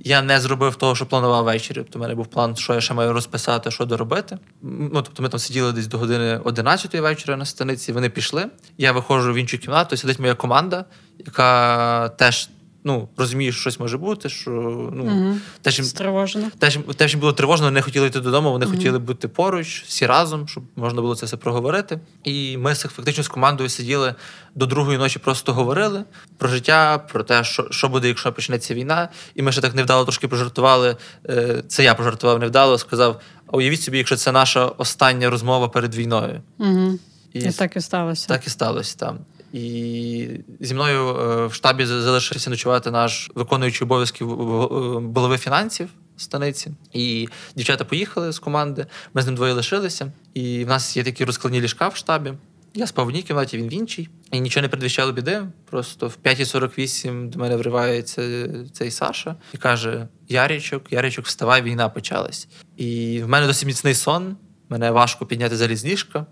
Я 0.00 0.22
не 0.22 0.40
зробив 0.40 0.76
того, 0.76 0.94
що 0.94 1.06
планував 1.06 1.44
ввечері. 1.44 1.76
Тобто, 1.76 1.98
у 1.98 2.02
мене 2.02 2.14
був 2.14 2.26
план, 2.26 2.56
що 2.56 2.74
я 2.74 2.80
ще 2.80 2.94
маю 2.94 3.12
розписати, 3.12 3.70
що 3.70 3.84
доробити. 3.84 4.38
Ну, 4.62 5.02
тобто, 5.02 5.22
ми 5.22 5.28
там 5.28 5.40
сиділи 5.40 5.72
десь 5.72 5.86
до 5.86 5.98
години 5.98 6.40
11 6.44 6.94
вечора 6.94 7.36
на 7.36 7.44
станиці. 7.44 7.92
Вони 7.92 8.10
пішли. 8.10 8.46
Я 8.78 8.92
виходжу 8.92 9.32
в 9.32 9.36
іншу 9.36 9.58
кімнату, 9.58 9.96
сидить 9.96 10.18
моя 10.18 10.34
команда, 10.34 10.84
яка 11.18 12.08
теж 12.08 12.48
ну, 12.86 13.08
розумієш, 13.16 13.54
що 13.54 13.60
щось 13.60 13.80
може 13.80 13.98
бути, 13.98 14.28
що 14.28 14.50
ну, 14.94 15.04
угу. 15.04 15.38
теж 15.62 15.78
їм 15.78 15.86
Стривожено. 15.86 16.50
Теж, 16.58 16.78
теж 16.96 17.12
їм 17.12 17.20
було 17.20 17.32
тривожно, 17.32 17.66
вони 17.66 17.74
не 17.74 17.82
хотіли 17.82 18.06
йти 18.06 18.20
додому, 18.20 18.52
вони 18.52 18.66
угу. 18.66 18.74
хотіли 18.74 18.98
бути 18.98 19.28
поруч, 19.28 19.84
всі 19.86 20.06
разом, 20.06 20.48
щоб 20.48 20.64
можна 20.76 21.00
було 21.00 21.14
це 21.14 21.26
все 21.26 21.36
проговорити. 21.36 22.00
І 22.24 22.56
ми 22.56 22.74
фактично 22.74 23.24
з 23.24 23.28
командою 23.28 23.68
сиділи 23.68 24.14
до 24.54 24.66
другої 24.66 24.98
ночі, 24.98 25.18
просто 25.18 25.52
говорили 25.52 26.04
про 26.38 26.48
життя, 26.48 26.98
про 26.98 27.22
те, 27.22 27.44
що 27.44 27.66
що 27.70 27.88
буде, 27.88 28.08
якщо 28.08 28.32
почнеться 28.32 28.74
війна. 28.74 29.08
І 29.34 29.42
ми 29.42 29.52
ще 29.52 29.60
так 29.60 29.74
невдало 29.74 30.04
трошки 30.04 30.28
пожартували. 30.28 30.96
Е, 31.28 31.62
це 31.68 31.84
я 31.84 31.94
пожартував 31.94 32.38
невдало, 32.38 32.78
сказав: 32.78 33.20
а 33.46 33.56
уявіть 33.56 33.82
собі, 33.82 33.98
якщо 33.98 34.16
це 34.16 34.32
наша 34.32 34.66
остання 34.66 35.30
розмова 35.30 35.68
перед 35.68 35.94
війною. 35.94 36.40
Угу. 36.58 36.98
І, 37.32 37.38
і 37.38 37.50
так 37.50 37.76
і 37.76 37.80
сталося. 37.80 38.28
Так 38.28 38.46
і 38.46 38.50
сталося 38.50 38.96
там. 38.98 39.18
І 39.52 40.28
зі 40.60 40.74
мною 40.74 41.08
е, 41.08 41.46
в 41.46 41.54
штабі 41.54 41.86
залишився 41.86 42.50
ночувати 42.50 42.90
наш 42.90 43.30
виконуючий 43.34 43.84
обов'язки 43.84 44.24
голови 44.24 45.38
фінансів 45.38 45.88
станиці. 46.16 46.70
І 46.92 47.28
дівчата 47.56 47.84
поїхали 47.84 48.32
з 48.32 48.38
команди. 48.38 48.86
Ми 49.14 49.22
з 49.22 49.26
ним 49.26 49.34
двоє 49.34 49.52
лишилися. 49.52 50.12
І 50.34 50.64
в 50.64 50.68
нас 50.68 50.96
є 50.96 51.04
такі 51.04 51.24
розкладні 51.24 51.60
ліжка 51.60 51.88
в 51.88 51.96
штабі. 51.96 52.32
Я 52.74 52.86
спав 52.86 53.04
в 53.04 53.08
одній 53.08 53.22
кімнаті, 53.22 53.56
він 53.58 53.68
в 53.68 53.72
іншій. 53.72 54.08
І 54.32 54.40
нічого 54.40 54.62
не 54.62 54.68
предвіщало 54.68 55.12
біди. 55.12 55.42
Просто 55.70 56.08
в 56.08 56.16
5.48 56.24 57.28
до 57.28 57.38
мене 57.38 57.56
вривається 57.56 58.48
цей 58.72 58.90
Саша 58.90 59.36
і 59.54 59.56
каже: 59.56 60.08
Ярічок, 60.28 60.92
Ярічок, 60.92 61.26
вставай, 61.26 61.62
війна 61.62 61.88
почалась. 61.88 62.48
І 62.76 63.20
в 63.22 63.28
мене 63.28 63.46
досить 63.46 63.66
міцний 63.66 63.94
сон. 63.94 64.36
Мене 64.68 64.90
важко 64.90 65.26
підняти 65.26 65.56
заліз 65.56 65.84
ліжка, 65.84 66.26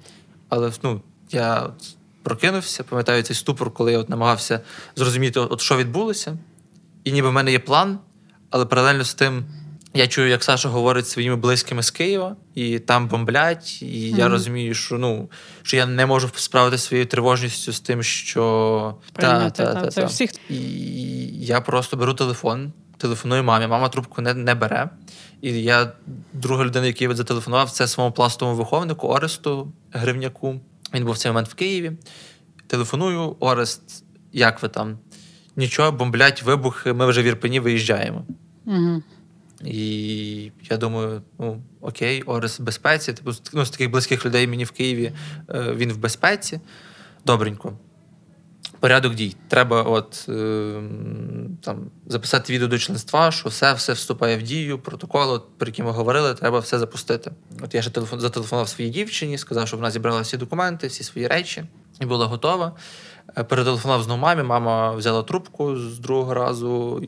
але 0.49 0.73
ну, 0.83 1.00
я 1.30 1.71
прокинувся, 2.25 2.85
пам'ятаю 2.85 3.23
цей 3.23 3.37
ступор, 3.37 3.71
коли 3.71 3.93
я 3.93 3.99
от 3.99 4.09
намагався 4.09 4.61
зрозуміти, 4.97 5.40
от 5.40 5.61
що 5.61 5.76
відбулося. 5.76 6.38
І 7.04 7.12
ніби 7.12 7.28
в 7.28 7.33
мене 7.33 7.52
є 7.52 7.59
план, 7.59 7.99
але 8.50 8.66
паралельно 8.66 9.04
з 9.04 9.14
тим 9.14 9.45
я 9.95 10.07
чую, 10.07 10.28
як 10.28 10.45
Саша 10.45 10.69
говорить 10.69 11.09
своїми 11.09 11.37
близькими 11.37 11.83
з 11.83 11.90
Києва, 11.90 12.37
і 12.54 12.78
там 12.78 13.09
бомблять. 13.09 13.83
І 13.83 13.87
mm-hmm. 13.87 14.19
я 14.19 14.28
розумію, 14.28 14.75
що 14.75 14.99
ну, 14.99 15.31
що 15.62 15.76
я 15.76 15.87
не 15.87 16.07
можу 16.07 16.31
справитися 16.35 16.87
своєю 16.87 17.07
тривожністю 17.07 17.73
з 17.73 17.81
тим, 17.81 18.02
що 18.02 18.95
та, 19.12 19.50
та, 19.50 19.75
та, 19.75 19.87
та. 19.87 20.07
Всіх... 20.07 20.31
І 20.50 21.47
я 21.47 21.61
просто 21.61 21.97
беру 21.97 22.14
телефон, 22.14 22.73
телефоную 22.99 23.45
мамі. 23.45 23.66
Мама 23.66 23.88
трубку 23.88 24.23
не 24.23 24.35
не 24.35 24.54
бере. 24.54 24.90
І 25.43 25.62
я 25.62 25.93
друга 26.33 26.64
людина, 26.64 26.87
який 26.87 27.14
зателефонував, 27.14 27.71
це 27.71 27.88
своєму 27.88 28.14
пластовому 28.14 28.59
виховнику 28.59 29.09
Оресту 29.09 29.73
Гривняку. 29.93 30.61
Він 30.94 31.04
був 31.04 31.14
в 31.14 31.18
цей 31.18 31.30
момент 31.30 31.48
в 31.48 31.54
Києві. 31.54 31.92
Телефоную, 32.66 33.36
Орест, 33.40 34.04
як 34.32 34.62
ви 34.62 34.68
там? 34.68 34.98
Нічого, 35.56 35.92
бомблять 35.92 36.42
вибухи, 36.42 36.92
ми 36.92 37.06
вже 37.06 37.22
в 37.22 37.24
Ірпені 37.24 37.60
виїжджаємо. 37.60 38.26
Угу. 38.66 39.02
І 39.64 40.52
я 40.70 40.76
думаю, 40.76 41.22
ну 41.38 41.62
окей, 41.80 42.22
Орест 42.22 42.60
в 42.60 42.62
безпеці. 42.62 43.12
Типу, 43.12 43.30
ну, 43.52 43.64
з 43.64 43.70
таких 43.70 43.90
близьких 43.90 44.26
людей 44.26 44.46
мені 44.46 44.64
в 44.64 44.70
Києві 44.70 45.12
е, 45.50 45.74
він 45.74 45.92
в 45.92 45.96
безпеці. 45.96 46.60
Добренько. 47.26 47.78
Порядок 48.84 49.14
дій. 49.14 49.36
Треба 49.48 49.82
от 49.82 50.26
е, 50.28 50.82
там 51.60 51.90
записати 52.06 52.52
відео 52.52 52.68
до 52.68 52.78
членства, 52.78 53.30
що 53.30 53.48
все 53.48 53.72
все 53.72 53.92
вступає 53.92 54.36
в 54.36 54.42
дію, 54.42 54.78
протокол, 54.78 55.30
от, 55.30 55.58
про 55.58 55.66
який 55.66 55.84
ми 55.84 55.90
говорили, 55.90 56.34
треба 56.34 56.58
все 56.58 56.78
запустити. 56.78 57.30
От 57.62 57.74
я 57.74 57.82
ще 57.82 57.90
телефон 57.90 58.20
зателефонував 58.20 58.68
своїй 58.68 58.90
дівчині, 58.90 59.38
сказав, 59.38 59.68
що 59.68 59.76
вона 59.76 59.90
зібрала 59.90 60.20
всі 60.20 60.36
документи, 60.36 60.86
всі 60.86 61.04
свої 61.04 61.26
речі 61.26 61.64
і 62.00 62.06
була 62.06 62.26
готова. 62.26 62.72
Е, 63.38 63.44
перетелефонував 63.44 64.02
знову 64.02 64.20
мамі. 64.20 64.42
Мама 64.42 64.92
взяла 64.92 65.22
трубку 65.22 65.76
з 65.76 65.98
другого 65.98 66.34
разу. 66.34 67.02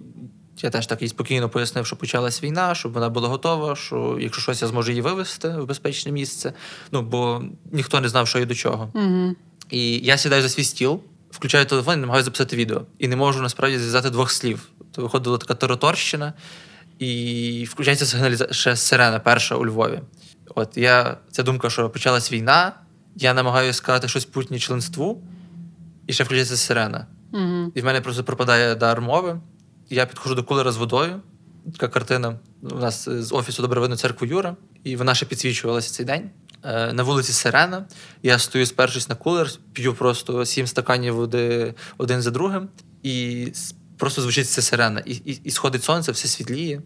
Я 0.62 0.70
теж 0.70 0.86
так 0.86 1.02
їй 1.02 1.08
спокійно 1.08 1.48
пояснив, 1.48 1.86
що 1.86 1.96
почалась 1.96 2.42
війна, 2.42 2.74
щоб 2.74 2.92
вона 2.92 3.08
була 3.08 3.28
готова, 3.28 3.76
що 3.76 4.18
якщо 4.20 4.42
щось 4.42 4.62
я 4.62 4.68
зможу 4.68 4.90
її 4.90 5.02
вивезти 5.02 5.48
в 5.48 5.66
безпечне 5.66 6.12
місце. 6.12 6.52
Ну 6.92 7.02
бо 7.02 7.42
ніхто 7.72 8.00
не 8.00 8.08
знав, 8.08 8.28
що 8.28 8.38
і 8.38 8.44
до 8.44 8.54
чого. 8.54 8.90
Угу. 8.94 9.34
І 9.70 9.98
я 9.98 10.16
сідаю 10.16 10.42
за 10.42 10.48
свій 10.48 10.64
стіл 10.64 11.00
включаю 11.36 11.66
телефон 11.66 11.94
і 11.94 11.96
намагаюся 11.96 12.24
записати 12.24 12.56
відео. 12.56 12.82
І 12.98 13.08
не 13.08 13.16
можу 13.16 13.42
насправді 13.42 13.78
зв'язати 13.78 14.10
двох 14.10 14.30
слів. 14.30 14.68
То 14.92 15.02
виходила 15.02 15.38
така 15.38 15.54
тероторщина, 15.54 16.32
і 16.98 17.68
включається 17.70 18.06
сигналіза... 18.06 18.48
ще 18.50 18.76
сирена 18.76 19.18
перша 19.18 19.54
у 19.54 19.66
Львові. 19.66 20.00
От 20.54 20.76
я 20.76 21.16
ця 21.30 21.42
думка, 21.42 21.70
що 21.70 21.90
почалась 21.90 22.32
війна, 22.32 22.72
я 23.16 23.34
намагаюся 23.34 23.78
сказати 23.78 24.08
щось 24.08 24.24
путнє 24.24 24.58
членству, 24.58 25.22
і 26.06 26.12
ще 26.12 26.24
включається 26.24 26.56
сирена. 26.56 27.06
Угу. 27.32 27.72
І 27.74 27.80
в 27.80 27.84
мене 27.84 28.00
просто 28.00 28.24
пропадає 28.24 28.74
дар 28.74 29.00
мови. 29.00 29.40
Я 29.90 30.06
підходжу 30.06 30.34
до 30.34 30.44
кулера 30.44 30.72
з 30.72 30.76
водою. 30.76 31.20
Така 31.72 31.88
картина 31.88 32.38
у 32.62 32.78
нас 32.78 33.08
з 33.08 33.32
офісу 33.32 33.62
добре 33.62 33.80
видно 33.80 33.96
церкву 33.96 34.26
Юра, 34.26 34.56
і 34.84 34.96
вона 34.96 35.14
ще 35.14 35.26
підсвічувалася 35.26 35.94
цей 35.94 36.06
день. 36.06 36.30
Е, 36.66 36.92
на 36.92 37.02
вулиці 37.02 37.32
Сирена. 37.32 37.84
Я 38.22 38.38
стою, 38.38 38.66
спершись 38.66 39.08
на 39.08 39.14
кулер, 39.14 39.50
п'ю 39.72 39.94
просто 39.94 40.44
сім 40.44 40.66
стаканів 40.66 41.14
води 41.14 41.74
один 41.98 42.22
за 42.22 42.30
другим, 42.30 42.68
і 43.02 43.46
просто 43.96 44.22
звучить 44.22 44.48
ця 44.48 44.62
сирена. 44.62 45.02
І 45.06 45.12
і, 45.14 45.40
і 45.44 45.50
сходить 45.50 45.84
сонце, 45.84 46.12
все 46.12 46.28
світліє. 46.28 46.82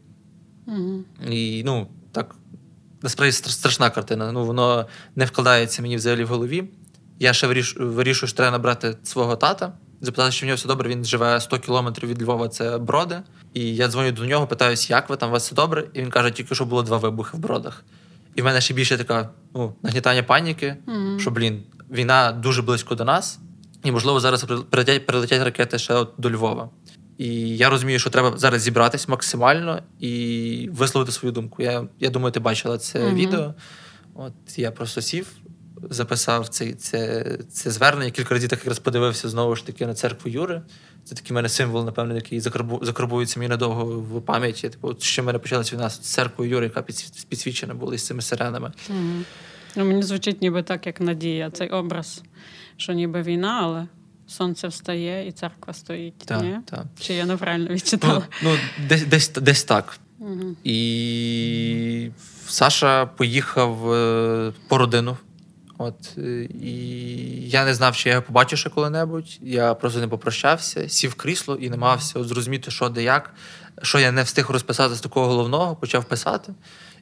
Угу. 0.66 1.04
І 1.30 1.62
ну, 1.64 1.88
так, 2.12 2.34
насправді 3.02 3.32
страшна 3.32 3.90
картина. 3.90 4.32
Ну, 4.32 4.44
Воно 4.44 4.86
не 5.16 5.24
вкладається 5.24 5.82
мені 5.82 5.96
взагалі 5.96 6.24
в 6.24 6.28
голові. 6.28 6.64
Я 7.18 7.32
ще 7.32 7.46
вирішую, 7.76 8.28
що 8.28 8.36
треба 8.36 8.50
набрати 8.50 8.96
свого 9.02 9.36
тата. 9.36 9.72
Запитати, 10.00 10.32
що 10.32 10.46
в 10.46 10.48
нього 10.48 10.56
все 10.56 10.68
добре, 10.68 10.88
він 10.88 11.04
живе 11.04 11.40
100 11.40 11.58
кілометрів 11.58 12.08
від 12.08 12.22
Львова, 12.22 12.48
це 12.48 12.78
броди. 12.78 13.22
І 13.54 13.76
я 13.76 13.88
дзвоню 13.88 14.12
до 14.12 14.26
нього, 14.26 14.46
питаюсь, 14.46 14.90
як 14.90 15.10
ви 15.10 15.16
там, 15.16 15.28
у 15.28 15.32
вас 15.32 15.46
все 15.46 15.54
добре? 15.54 15.84
І 15.94 16.00
він 16.00 16.10
каже, 16.10 16.30
тільки 16.30 16.54
що 16.54 16.64
було 16.64 16.82
два 16.82 16.96
вибухи 16.96 17.36
в 17.36 17.40
бродах. 17.40 17.84
І 18.34 18.42
в 18.42 18.44
мене 18.44 18.60
ще 18.60 18.74
більше 18.74 18.98
така 18.98 19.30
ну, 19.54 19.74
нагнітання 19.82 20.22
паніки, 20.22 20.76
mm-hmm. 20.86 21.18
що, 21.18 21.30
блін, 21.30 21.62
війна 21.90 22.32
дуже 22.32 22.62
близько 22.62 22.94
до 22.94 23.04
нас, 23.04 23.38
і, 23.84 23.92
можливо, 23.92 24.20
зараз 24.20 24.44
прилетять, 24.70 25.06
прилетять 25.06 25.42
ракети 25.42 25.78
ще 25.78 25.94
от 25.94 26.12
до 26.18 26.30
Львова. 26.30 26.70
І 27.18 27.56
я 27.56 27.70
розумію, 27.70 27.98
що 27.98 28.10
треба 28.10 28.36
зараз 28.36 28.62
зібратись 28.62 29.08
максимально 29.08 29.82
і 30.00 30.68
висловити 30.72 31.12
свою 31.12 31.32
думку. 31.32 31.62
Я 31.62 31.88
я 31.98 32.10
думаю, 32.10 32.32
ти 32.32 32.40
бачила 32.40 32.78
це 32.78 32.98
mm-hmm. 32.98 33.14
відео. 33.14 33.54
От 34.14 34.32
я 34.56 34.70
просто 34.70 35.00
сів, 35.00 35.26
записав 35.90 36.48
це 36.48 36.72
це, 36.72 37.24
це 37.52 37.70
звернення. 37.70 38.10
Кілька 38.10 38.34
разів 38.34 38.48
так 38.48 38.58
якраз 38.58 38.78
подивився 38.78 39.28
знову 39.28 39.56
ж 39.56 39.66
таки 39.66 39.86
на 39.86 39.94
церкву 39.94 40.30
Юри. 40.30 40.62
Це 41.10 41.16
такий 41.16 41.34
мене 41.34 41.48
символ, 41.48 41.84
напевно, 41.84 42.14
який 42.14 42.40
закарбується 42.82 43.40
мені 43.40 43.48
надовго 43.48 43.84
в 43.84 44.22
пам'яті. 44.22 44.68
Типу, 44.68 44.88
от 44.88 45.02
що 45.02 45.22
в 45.22 45.24
мене 45.24 45.38
почалася 45.38 45.76
війна 45.76 45.90
з 45.90 45.98
церквою 45.98 46.50
Юри, 46.50 46.64
яка 46.64 46.82
підсвічена 47.28 47.74
була 47.74 47.98
з 47.98 48.06
цими 48.06 48.22
сиренами. 48.22 48.72
Mm-hmm. 48.90 49.22
Ну, 49.76 49.84
Мені 49.84 50.02
звучить 50.02 50.42
ніби 50.42 50.62
так, 50.62 50.86
як 50.86 51.00
надія, 51.00 51.50
цей 51.50 51.68
образ, 51.68 52.22
що 52.76 52.92
ніби 52.92 53.22
війна, 53.22 53.60
але. 53.62 53.86
Сонце 54.26 54.68
встає 54.68 55.28
і 55.28 55.32
церква 55.32 55.74
стоїть. 55.74 56.18
Так, 56.18 56.42
Ні? 56.42 56.56
так. 56.64 56.84
Чи 57.00 57.14
я 57.14 57.26
неправильно 57.26 57.74
відчитала? 57.74 58.22
Ну, 58.42 58.50
ну 58.50 58.86
Десь 58.88 59.04
десь, 59.04 59.28
десь 59.28 59.64
так. 59.64 59.98
Угу. 60.18 60.56
І 60.64 62.10
Саша 62.46 63.06
поїхав 63.06 63.92
е, 63.92 64.52
по 64.68 64.78
родину 64.78 65.16
От 65.82 66.18
е, 66.18 66.48
і 66.60 67.50
я 67.50 67.64
не 67.64 67.74
знав, 67.74 67.96
чи 67.96 68.08
я 68.08 68.14
його 68.14 68.26
побачу 68.26 68.56
ще 68.56 68.70
коли-небудь. 68.70 69.38
Я 69.42 69.74
просто 69.74 70.00
не 70.00 70.08
попрощався, 70.08 70.88
сів 70.88 71.10
в 71.10 71.14
крісло 71.14 71.56
і 71.56 71.70
намагався 71.70 72.18
от 72.18 72.28
зрозуміти, 72.28 72.70
що 72.70 72.88
де 72.88 73.02
як. 73.02 73.34
Що 73.82 73.98
я 73.98 74.12
не 74.12 74.22
встиг 74.22 74.50
розписати 74.50 74.94
з 74.94 75.00
такого 75.00 75.26
головного, 75.26 75.76
почав 75.76 76.04
писати. 76.04 76.52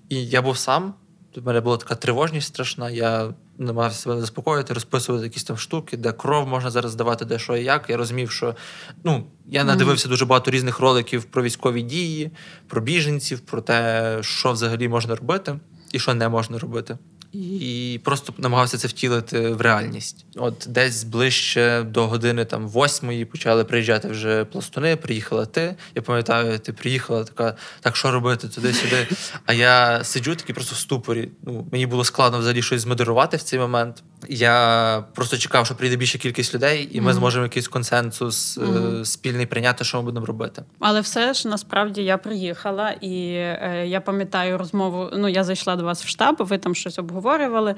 І 0.09 0.27
я 0.27 0.43
був 0.43 0.59
сам. 0.59 0.95
У 1.37 1.41
мене 1.41 1.61
була 1.61 1.77
така 1.77 1.95
тривожність 1.95 2.49
страшна. 2.49 2.91
Я 2.91 3.35
намагався 3.59 3.99
себе 3.99 4.21
заспокоїти, 4.21 4.75
розписувати 4.75 5.25
якісь 5.25 5.45
там 5.45 5.59
штуки, 5.59 5.97
де 5.97 6.13
кров 6.13 6.49
можна 6.49 6.71
зараз 6.71 6.93
здавати, 6.93 7.25
де 7.25 7.39
що 7.39 7.57
і 7.57 7.65
як. 7.65 7.91
Я 7.91 7.97
розумів, 7.97 8.31
що 8.31 8.57
ну 9.05 9.27
я 9.47 9.65
надивився 9.65 10.09
дуже 10.09 10.25
багато 10.25 10.51
різних 10.51 10.81
роликів 10.81 11.25
про 11.25 11.43
військові 11.43 11.83
дії, 11.83 12.31
про 12.69 12.81
біженців, 12.81 13.41
про 13.41 13.61
те, 13.61 14.19
що 14.21 14.53
взагалі 14.53 14.89
можна 14.89 15.15
робити 15.15 15.59
і 15.93 15.99
що 15.99 16.15
не 16.15 16.29
можна 16.29 16.59
робити 16.59 16.99
і 17.33 18.01
просто 18.05 18.35
намагався 18.39 18.79
це 18.79 18.89
втілити 18.89 19.49
в 19.49 19.61
реальність. 19.61 20.27
От 20.37 20.67
десь 20.69 21.05
ближче 21.05 21.83
до 21.83 22.07
години 22.07 22.45
там 22.45 22.69
восьмої 22.69 23.25
почали 23.25 23.65
приїжджати 23.65 24.09
вже 24.09 24.45
пластуни. 24.45 24.97
Приїхала 24.97 25.47
ти. 25.47 25.77
Я 25.95 26.03
пам'ятаю, 26.03 26.59
ти 26.59 26.73
приїхала 26.73 27.25
така, 27.25 27.57
так 27.81 27.97
що 27.97 28.11
робити 28.11 28.49
туди-сюди. 28.49 29.07
А 29.47 29.53
я 29.53 30.05
сиджу 30.05 30.35
такий 30.35 30.55
просто 30.55 30.75
в 30.75 30.79
ступорі. 30.79 31.29
Ну 31.43 31.69
мені 31.73 31.87
було 31.87 32.05
складно 32.05 32.39
взагалі 32.39 32.63
щось 32.63 32.81
змодерувати 32.81 33.37
в 33.37 33.43
цей 33.43 33.59
момент. 33.59 34.03
Я 34.29 35.05
просто 35.15 35.37
чекав, 35.37 35.67
що 35.67 35.75
прийде 35.75 35.97
більша 35.97 36.19
кількість 36.19 36.55
людей, 36.55 36.89
і 36.93 37.01
ми 37.01 37.11
mm-hmm. 37.11 37.15
зможемо 37.15 37.45
якийсь 37.45 37.69
консенсус 37.69 38.59
mm-hmm. 38.59 39.05
спільний 39.05 39.47
прийняти, 39.47 39.85
що 39.85 39.99
ми 39.99 40.05
будемо 40.05 40.27
робити. 40.27 40.63
Але 40.79 41.01
все 41.01 41.35
ж 41.35 41.49
насправді 41.49 42.03
я 42.03 42.19
приїхала, 42.19 42.91
і 42.91 43.33
е, 43.33 43.85
я 43.87 44.01
пам'ятаю 44.01 44.59
розмову. 44.59 45.11
Ну 45.13 45.29
я 45.29 45.45
зайшла 45.45 45.77
до 45.77 45.85
вас 45.85 46.05
в 46.05 46.09
штаб. 46.09 46.37
Ви 46.39 46.59
там 46.59 46.75
щось 46.75 46.99
обговорювали. 46.99 47.75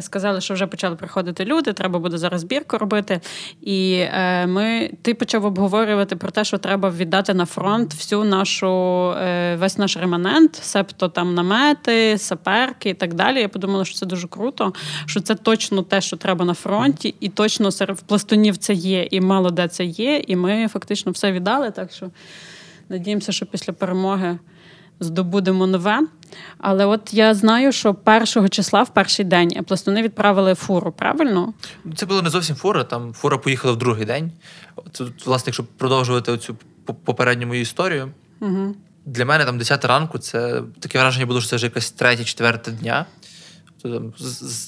Сказали, 0.00 0.40
що 0.40 0.54
вже 0.54 0.66
почали 0.66 0.96
приходити 0.96 1.44
люди. 1.44 1.72
Треба 1.72 1.98
буде 1.98 2.18
зараз 2.18 2.40
збірку 2.40 2.78
робити. 2.78 3.20
І 3.60 4.04
е, 4.12 4.46
ми 4.46 4.90
ти 5.02 5.14
почав 5.14 5.44
обговорювати 5.44 6.16
про 6.16 6.30
те, 6.30 6.44
що 6.44 6.58
треба 6.58 6.90
віддати 6.90 7.34
на 7.34 7.46
фронт 7.46 7.94
всю 7.94 8.24
нашу 8.24 8.68
е, 9.10 9.56
весь 9.56 9.78
наш 9.78 9.96
реманент, 9.96 10.54
себто 10.54 11.08
там 11.08 11.34
намети, 11.34 12.18
саперки 12.18 12.88
і 12.90 12.94
так 12.94 13.14
далі. 13.14 13.40
Я 13.40 13.48
подумала, 13.48 13.84
що 13.84 13.98
це 13.98 14.06
дуже 14.06 14.28
круто, 14.28 14.72
що 15.06 15.20
це 15.20 15.34
точно 15.34 15.75
те, 15.82 16.00
що 16.00 16.16
треба 16.16 16.44
на 16.44 16.54
фронті, 16.54 17.14
і 17.20 17.28
точно 17.28 17.70
серед 17.70 18.02
пластунів 18.02 18.56
це 18.56 18.74
є, 18.74 19.08
і 19.10 19.20
мало 19.20 19.50
де 19.50 19.68
це 19.68 19.84
є. 19.84 20.22
І 20.26 20.36
ми 20.36 20.68
фактично 20.68 21.12
все 21.12 21.32
віддали. 21.32 21.70
Так 21.70 21.92
що 21.92 22.10
надіємося, 22.88 23.32
що 23.32 23.46
після 23.46 23.72
перемоги 23.72 24.38
здобудемо 25.00 25.66
нове. 25.66 26.00
Але 26.58 26.86
от 26.86 27.14
я 27.14 27.34
знаю, 27.34 27.72
що 27.72 27.94
першого 27.94 28.48
числа 28.48 28.82
в 28.82 28.88
перший 28.88 29.24
день 29.24 29.64
пластуни 29.64 30.02
відправили 30.02 30.54
фуру, 30.54 30.92
правильно? 30.92 31.54
Це 31.96 32.06
було 32.06 32.22
не 32.22 32.30
зовсім 32.30 32.56
фура. 32.56 32.84
Там 32.84 33.12
фура 33.12 33.38
поїхала 33.38 33.74
в 33.74 33.76
другий 33.76 34.04
день. 34.04 34.32
Тут, 34.92 35.26
власне, 35.26 35.44
якщо 35.50 35.64
продовжувати 35.64 36.32
оцю 36.32 36.56
попередню 37.04 37.46
мою 37.46 37.60
історію. 37.60 38.10
Угу. 38.40 38.74
Для 39.06 39.24
мене 39.24 39.44
там 39.44 39.58
10 39.58 39.84
ранку 39.84 40.18
це 40.18 40.62
таке 40.80 40.98
враження 40.98 41.26
було, 41.26 41.40
що 41.40 41.50
це 41.50 41.56
вже 41.56 41.66
якась 41.66 41.90
третя, 41.90 42.24
четверта 42.24 42.70
дня. 42.70 43.06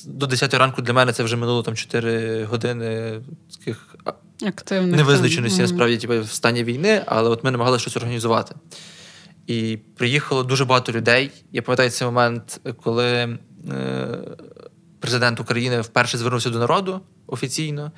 До 0.06 0.26
10 0.26 0.54
ранку 0.54 0.82
для 0.82 0.92
мене 0.92 1.12
це 1.12 1.22
вже 1.22 1.36
минуло 1.36 1.62
там 1.62 1.74
4 1.74 2.44
години 2.44 3.20
таких 3.58 3.96
Активних 4.46 4.96
невизначеності, 4.96 5.62
насправді, 5.62 5.98
типу, 5.98 6.20
в 6.20 6.30
стані 6.30 6.64
війни, 6.64 7.02
але 7.06 7.28
от 7.30 7.44
ми 7.44 7.50
намагалися 7.50 7.80
щось 7.80 7.96
організувати. 7.96 8.54
І 9.46 9.78
приїхало 9.96 10.42
дуже 10.42 10.64
багато 10.64 10.92
людей. 10.92 11.30
Я 11.52 11.62
пам'ятаю 11.62 11.90
цей 11.90 12.06
момент, 12.06 12.60
коли 12.82 13.06
е, 13.06 13.38
президент 15.00 15.40
України 15.40 15.80
вперше 15.80 16.18
звернувся 16.18 16.50
до 16.50 16.58
народу 16.58 17.00
офіційно, 17.26 17.92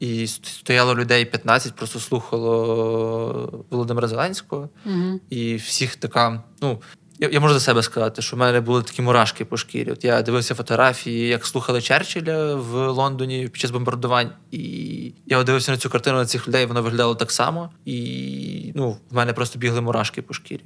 і 0.00 0.26
стояло 0.26 0.94
людей 0.94 1.24
15, 1.24 1.74
просто 1.74 2.00
слухало 2.00 3.64
Володимира 3.70 4.08
Зеленського, 4.08 4.68
угу. 4.86 5.20
і 5.30 5.54
всіх 5.56 5.96
така, 5.96 6.42
ну. 6.62 6.80
Я 7.22 7.28
я 7.28 7.40
можу 7.40 7.54
за 7.54 7.60
себе 7.60 7.82
сказати, 7.82 8.22
що 8.22 8.36
в 8.36 8.38
мене 8.38 8.60
були 8.60 8.82
такі 8.82 9.02
мурашки 9.02 9.44
по 9.44 9.56
шкірі. 9.56 9.92
От 9.92 10.04
я 10.04 10.22
дивився 10.22 10.54
фотографії, 10.54 11.28
як 11.28 11.46
слухали 11.46 11.82
Черчилля 11.82 12.54
в 12.54 12.88
Лондоні 12.88 13.48
під 13.48 13.60
час 13.60 13.70
бомбардувань, 13.70 14.30
і 14.50 15.14
я 15.26 15.42
дивився 15.42 15.72
на 15.72 15.78
цю 15.78 15.90
картину 15.90 16.16
на 16.16 16.26
цих 16.26 16.48
людей, 16.48 16.66
воно 16.66 16.82
виглядало 16.82 17.14
так 17.14 17.32
само. 17.32 17.70
І 17.84 18.72
ну, 18.74 18.96
в 19.10 19.14
мене 19.14 19.32
просто 19.32 19.58
бігли 19.58 19.80
мурашки 19.80 20.22
по 20.22 20.34
шкірі. 20.34 20.64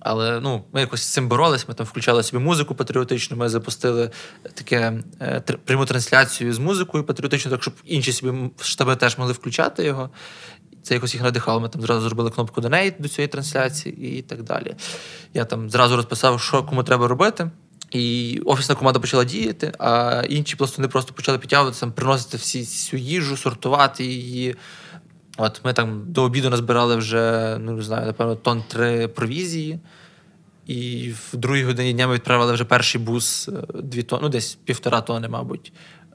Але 0.00 0.40
ну, 0.40 0.64
ми 0.72 0.80
якось 0.80 1.02
з 1.02 1.12
цим 1.12 1.28
боролись, 1.28 1.68
ми 1.68 1.74
там 1.74 1.86
включали 1.86 2.22
собі 2.22 2.44
музику 2.44 2.74
патріотичну, 2.74 3.36
ми 3.36 3.48
запустили 3.48 4.10
таке 4.54 5.02
е, 5.20 5.40
пряму 5.64 5.86
трансляцію 5.86 6.52
з 6.52 6.58
музикою 6.58 7.04
патріотичною, 7.04 7.56
так 7.56 7.62
щоб 7.62 7.74
інші 7.84 8.12
собі 8.12 8.50
штаби 8.60 8.96
теж 8.96 9.18
могли 9.18 9.32
включати 9.32 9.84
його. 9.84 10.10
Це 10.82 10.94
якось 10.94 11.14
їх 11.14 11.22
надихало. 11.22 11.60
Ми 11.60 11.68
там 11.68 11.82
зразу 11.82 12.00
зробили 12.00 12.30
кнопку 12.30 12.60
Donate 12.60 12.94
до 12.98 13.08
цієї 13.08 13.28
трансляції 13.28 14.18
і 14.18 14.22
так 14.22 14.42
далі. 14.42 14.74
Я 15.34 15.44
там 15.44 15.70
зразу 15.70 15.96
розписав, 15.96 16.40
що 16.40 16.62
кому 16.62 16.82
треба 16.82 17.08
робити. 17.08 17.50
І 17.90 18.38
офісна 18.44 18.74
команда 18.74 19.00
почала 19.00 19.24
діяти, 19.24 19.72
а 19.78 20.22
інші 20.28 20.56
пластуни 20.56 20.88
просто 20.88 21.14
почали 21.14 21.38
підтягуватися, 21.38 21.86
приносити 21.86 22.36
всі 22.36 22.60
всю 22.60 23.02
їжу, 23.02 23.36
сортувати 23.36 24.04
її. 24.04 24.56
От 25.36 25.60
ми 25.64 25.72
там 25.72 26.02
до 26.06 26.22
обіду 26.22 26.50
назбирали 26.50 26.96
вже, 26.96 27.56
ну 27.60 27.72
не 27.72 27.82
знаю, 27.82 28.06
напевно, 28.06 28.34
тон 28.34 28.62
три 28.68 29.08
провізії. 29.08 29.80
І 30.66 31.10
в 31.10 31.36
другій 31.36 31.64
годині 31.64 31.92
дня 31.92 32.06
ми 32.06 32.14
відправили 32.14 32.52
вже 32.52 32.64
перший 32.64 33.00
бус, 33.00 33.48
е, 33.48 33.52
дві 33.74 34.02
тонни, 34.02 34.22
ну 34.22 34.28
десь 34.28 34.54
півтора 34.54 35.00
тони, 35.00 35.28
мабуть, 35.28 35.72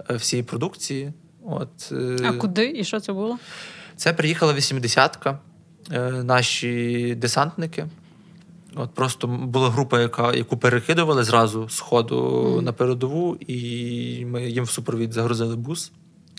е, 0.09 0.15
всієї 0.15 0.43
продукції. 0.43 1.13
От, 1.45 1.91
е, 1.91 2.17
А 2.23 2.33
куди 2.33 2.73
і 2.77 2.83
що 2.83 2.99
це 2.99 3.13
було? 3.13 3.37
Це 3.97 4.13
приїхала 4.13 4.53
80-ка, 4.53 5.39
наші 6.23 7.15
десантники. 7.15 7.87
От 8.75 8.93
Просто 8.93 9.27
була 9.27 9.69
група, 9.69 10.01
яка, 10.01 10.33
яку 10.33 10.57
перекидували 10.57 11.23
зразу 11.23 11.69
з 11.69 11.79
ходу 11.79 12.17
mm. 12.17 12.61
на 12.61 12.73
передову, 12.73 13.35
і 13.35 14.25
ми 14.25 14.49
їм 14.49 14.63
в 14.63 14.69
супровід 14.69 15.13
загрузили 15.13 15.55
бус, 15.55 15.91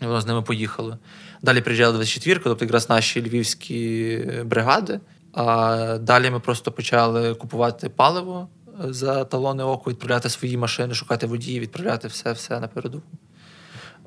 і 0.03 0.07
воно 0.07 0.21
з 0.21 0.27
ними 0.27 0.43
поїхало. 0.43 0.99
Далі 1.43 1.61
приїжджали 1.61 1.93
24 1.93 2.41
тобто 2.45 2.65
якраз 2.65 2.89
наші 2.89 3.23
львівські 3.23 4.19
бригади. 4.45 5.01
А 5.33 5.99
далі 6.01 6.31
ми 6.31 6.41
просто 6.41 6.73
почали 6.73 7.35
купувати 7.35 7.89
паливо 7.89 8.49
за 8.85 9.25
талони 9.25 9.63
оку, 9.63 9.91
відправляти 9.91 10.29
свої 10.29 10.57
машини, 10.57 10.95
шукати 10.95 11.27
водії, 11.27 11.61
відправляти 11.61 12.09
все 12.09 12.33
все 12.33 12.61
на 12.61 12.69
передову. 12.69 13.03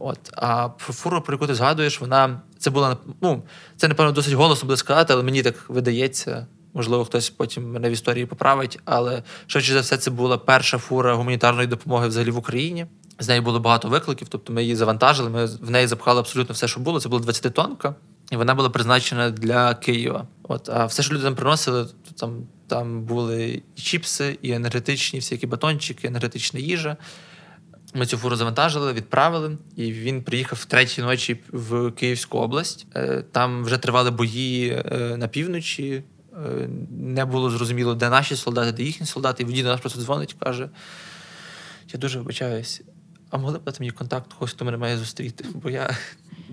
От. 0.03 0.19
А 0.33 0.69
фуру, 0.77 1.21
про 1.21 1.33
яку 1.33 1.47
ти 1.47 1.55
згадуєш, 1.55 2.01
вона 2.01 2.41
це 2.57 2.69
була 2.69 2.97
ну, 3.21 3.43
це, 3.77 3.87
напевно, 3.87 4.11
досить 4.11 4.33
голосно 4.33 4.67
буде 4.67 4.77
сказати, 4.77 5.13
але 5.13 5.23
мені 5.23 5.43
так 5.43 5.69
видається. 5.69 6.47
Можливо, 6.73 7.05
хтось 7.05 7.29
потім 7.29 7.71
мене 7.71 7.89
в 7.89 7.91
історії 7.91 8.25
поправить. 8.25 8.79
Але 8.85 9.23
швидше 9.47 9.73
за 9.73 9.79
все, 9.79 9.97
це 9.97 10.11
була 10.11 10.37
перша 10.37 10.77
фура 10.77 11.15
гуманітарної 11.15 11.67
допомоги 11.67 12.07
взагалі 12.07 12.31
в 12.31 12.37
Україні. 12.37 12.85
З 13.19 13.27
нею 13.27 13.41
було 13.41 13.59
багато 13.59 13.87
викликів, 13.87 14.27
тобто 14.29 14.53
ми 14.53 14.61
її 14.61 14.75
завантажили. 14.75 15.29
Ми 15.29 15.45
в 15.45 15.71
неї 15.71 15.87
запхали 15.87 16.19
абсолютно 16.19 16.53
все, 16.53 16.67
що 16.67 16.79
було. 16.79 16.99
Це 16.99 17.09
була 17.09 17.21
20-тонка, 17.21 17.93
і 18.31 18.35
вона 18.35 18.55
була 18.55 18.69
призначена 18.69 19.29
для 19.29 19.73
Києва. 19.73 20.27
От, 20.43 20.69
а 20.69 20.85
все, 20.85 21.03
що 21.03 21.13
люди 21.13 21.23
там 21.23 21.35
приносили, 21.35 21.85
то 21.85 22.11
там 22.15 22.43
там 22.67 23.03
були 23.03 23.61
і 23.77 23.81
чіпси, 23.81 24.37
і 24.41 24.51
енергетичні, 24.51 25.19
всякі 25.19 25.47
батончики, 25.47 26.07
енергетична 26.07 26.59
їжа. 26.59 26.97
Ми 27.93 28.05
цю 28.05 28.17
фуру 28.17 28.35
завантажили, 28.35 28.93
відправили, 28.93 29.57
і 29.75 29.91
він 29.91 30.23
приїхав 30.23 30.65
третій 30.65 31.01
ночі 31.01 31.39
в 31.51 31.91
Київську 31.91 32.37
область. 32.37 32.87
Е, 32.95 33.23
там 33.31 33.63
вже 33.63 33.77
тривали 33.77 34.11
бої 34.11 34.69
е, 34.69 35.17
на 35.17 35.27
півночі. 35.27 36.03
Е, 36.33 36.69
не 36.89 37.25
було 37.25 37.49
зрозуміло, 37.49 37.95
де 37.95 38.09
наші 38.09 38.35
солдати, 38.35 38.71
де 38.71 38.83
їхні 38.83 39.07
солдати. 39.07 39.43
І 39.43 39.45
водій 39.45 39.63
до 39.63 39.69
нас 39.69 39.79
просто 39.79 40.01
дзвонить 40.01 40.35
каже: 40.39 40.69
Я 41.93 41.99
дуже 41.99 42.17
вибачаюсь, 42.19 42.81
а 43.29 43.37
могли 43.37 43.59
б 43.59 43.63
дати 43.63 43.77
мені 43.79 43.91
контакт, 43.91 44.33
когось, 44.33 44.51
хто 44.51 44.65
мене 44.65 44.77
має 44.77 44.97
зустріти? 44.97 45.45
Бо 45.53 45.69
я 45.69 45.97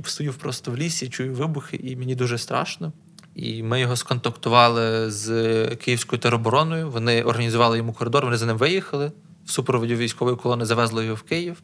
стою 0.05 0.33
просто 0.33 0.71
в 0.71 0.77
лісі, 0.77 1.09
чую 1.09 1.35
вибухи, 1.35 1.77
і 1.77 1.97
мені 1.97 2.15
дуже 2.15 2.39
страшно. 2.39 2.93
І 3.35 3.63
ми 3.63 3.81
його 3.81 3.97
сконтактували 3.97 5.11
з 5.11 5.67
Київською 5.77 6.21
теробороною. 6.21 6.91
Вони 6.91 7.23
організували 7.23 7.77
йому 7.77 7.93
коридор, 7.93 8.25
вони 8.25 8.37
за 8.37 8.47
ним 8.47 8.57
виїхали. 8.57 9.13
В 9.49 9.51
супроводі 9.51 9.95
військової 9.95 10.37
колони 10.37 10.65
завезли 10.65 11.05
його 11.05 11.17
в 11.17 11.23
Київ. 11.23 11.63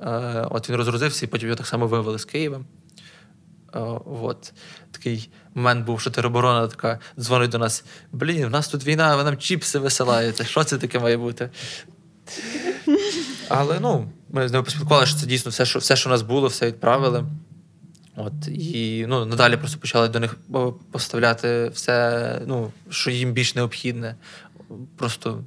Е, 0.00 0.46
от 0.50 0.68
він 0.68 0.76
розгрузився, 0.76 1.26
і 1.26 1.28
потім 1.28 1.48
його 1.48 1.56
так 1.56 1.66
само 1.66 1.86
вивели 1.86 2.18
з 2.18 2.24
Києва. 2.24 2.60
Е, 3.74 3.80
от. 4.22 4.52
Такий 4.90 5.30
момент 5.54 5.86
був, 5.86 6.00
що 6.00 6.10
тероборона 6.10 6.68
така 6.68 6.98
дзвонить 7.18 7.50
до 7.50 7.58
нас: 7.58 7.84
блін, 8.12 8.46
в 8.46 8.50
нас 8.50 8.68
тут 8.68 8.86
війна, 8.86 9.16
ви 9.16 9.24
нам 9.24 9.36
чіпси 9.36 9.78
висилаєте. 9.78 10.44
Що 10.44 10.64
це 10.64 10.78
таке 10.78 10.98
має 10.98 11.16
бути? 11.16 11.50
Але 13.48 13.80
ну, 13.80 14.10
ми 14.30 14.48
з 14.48 14.52
ними 14.52 14.64
поспілкувалися, 14.64 15.10
що 15.10 15.20
це 15.20 15.26
дійсно 15.26 15.50
все, 15.50 15.66
що 15.66 15.78
все, 15.78 15.96
що 15.96 16.08
у 16.08 16.12
нас 16.12 16.22
було, 16.22 16.48
все 16.48 16.66
відправили. 16.66 17.24
От, 18.16 18.48
І 18.48 19.06
ну, 19.08 19.24
надалі 19.24 19.56
просто 19.56 19.78
почали 19.78 20.08
до 20.08 20.20
них 20.20 20.36
поставляти 20.90 21.68
все, 21.68 22.42
ну, 22.46 22.72
що 22.90 23.10
їм 23.10 23.32
більш 23.32 23.54
необхідне. 23.54 24.16
Просто 24.96 25.44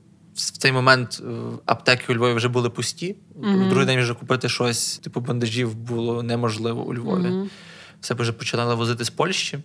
в 0.50 0.58
цей 0.58 0.72
момент 0.72 1.22
е, 1.22 1.32
аптеки 1.66 2.14
у 2.14 2.16
Львові 2.16 2.34
вже 2.34 2.48
були 2.48 2.70
пусті. 2.70 3.16
Mm-hmm. 3.40 3.66
В 3.66 3.70
другий 3.70 3.86
день 3.86 4.00
вже 4.00 4.14
купити 4.14 4.50
щось, 4.50 4.98
типу 4.98 5.22
бандажів, 5.22 5.76
було 5.76 6.24
неможливо 6.24 6.84
у 6.84 6.94
Львові. 6.94 7.28
Mm-hmm. 7.28 7.48
Все 8.02 8.14
вже 8.14 8.32
почали 8.32 8.76
возити 8.76 9.06
з 9.06 9.10
Польщі. 9.10 9.60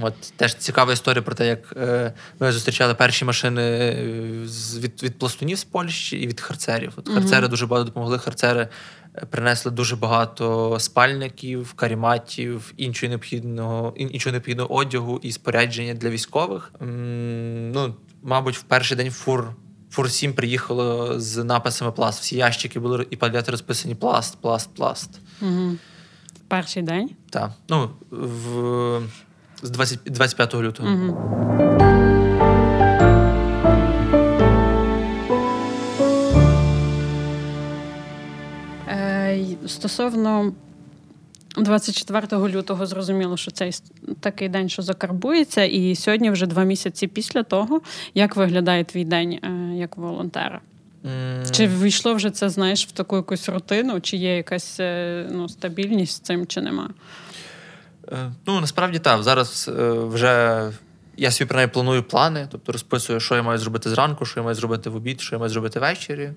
От 0.00 0.14
теж 0.36 0.54
цікава 0.54 0.92
історія 0.92 1.22
про 1.22 1.34
те, 1.34 1.46
як 1.46 1.74
е, 1.76 2.12
ми 2.40 2.52
зустрічали 2.52 2.94
перші 2.94 3.24
машини 3.24 3.62
е, 3.62 4.46
з 4.46 4.78
від, 4.78 5.02
від 5.02 5.18
пластунів 5.18 5.58
з 5.58 5.64
Польщі 5.64 6.16
і 6.16 6.26
від 6.26 6.40
харцерів. 6.40 6.92
От 6.96 7.08
Харцери 7.08 7.48
дуже 7.48 7.66
багато 7.66 7.86
допомогли. 7.86 8.18
Харцери 8.18 8.68
е, 9.14 9.26
принесли 9.30 9.72
дуже 9.72 9.96
багато 9.96 10.76
спальників, 10.80 11.72
каріматів, 11.72 12.74
іншого 12.76 13.08
необхідного 13.08 13.94
іншого 13.96 14.32
необхідного 14.32 14.74
одягу 14.74 15.20
і 15.22 15.32
спорядження 15.32 15.94
для 15.94 16.10
військових. 16.10 16.72
М, 16.82 17.72
ну, 17.72 17.94
мабуть, 18.22 18.56
в 18.56 18.62
перший 18.62 18.96
день 18.96 19.10
фур. 19.10 19.54
7 20.08 20.32
приїхало 20.32 21.20
з 21.20 21.44
написами 21.44 21.92
пласт. 21.92 22.20
Всі 22.20 22.36
ящики 22.36 22.80
були 22.80 23.06
і 23.10 23.16
палети 23.16 23.50
розписані 23.50 23.94
пласт, 23.94 24.36
пласт, 24.40 24.74
пласт. 24.74 25.20
Угу. 25.42 25.76
В 26.36 26.38
перший 26.48 26.82
день. 26.82 27.10
Так. 27.30 27.50
Ну, 27.68 27.90
в, 28.10 29.02
з 29.62 29.70
20, 29.70 29.98
25 30.04 30.54
лютого. 30.54 30.88
Угу. 30.88 31.16
Стосовно 39.66 40.52
24 41.56 42.48
лютого 42.48 42.86
зрозуміло, 42.86 43.36
що 43.36 43.50
цей 43.50 43.72
такий 44.20 44.48
день, 44.48 44.68
що 44.68 44.82
закарбується, 44.82 45.64
і 45.64 45.94
сьогодні 45.94 46.30
вже 46.30 46.46
два 46.46 46.64
місяці 46.64 47.06
після 47.06 47.42
того, 47.42 47.80
як 48.14 48.36
виглядає 48.36 48.84
твій 48.84 49.04
день 49.04 49.32
е, 49.32 49.59
як 49.80 49.96
волонтера. 49.96 50.60
Mm. 51.04 51.50
Чи 51.50 51.66
війшло 51.66 52.14
вже 52.14 52.30
це, 52.30 52.48
знаєш, 52.48 52.86
в 52.86 52.90
таку 52.90 53.16
якусь 53.16 53.48
рутину, 53.48 54.00
чи 54.00 54.16
є 54.16 54.36
якась 54.36 54.80
е, 54.80 55.26
ну, 55.30 55.48
стабільність 55.48 56.16
з 56.16 56.20
цим, 56.20 56.46
чи 56.46 56.60
нема? 56.60 56.90
Е, 58.12 58.32
Ну, 58.46 58.60
насправді 58.60 58.98
так. 58.98 59.22
Зараз 59.22 59.70
е, 59.78 59.90
вже 59.92 60.62
я 61.16 61.30
собі 61.30 61.48
принаймні 61.48 61.72
планую 61.72 62.02
плани, 62.02 62.48
тобто 62.50 62.72
розписую, 62.72 63.20
що 63.20 63.36
я 63.36 63.42
маю 63.42 63.58
зробити 63.58 63.90
зранку, 63.90 64.26
що 64.26 64.40
я 64.40 64.44
маю 64.44 64.54
зробити 64.54 64.90
в 64.90 64.96
обід, 64.96 65.20
що 65.20 65.34
я 65.34 65.38
маю 65.38 65.50
зробити 65.50 65.80
ввечері. 65.80 66.30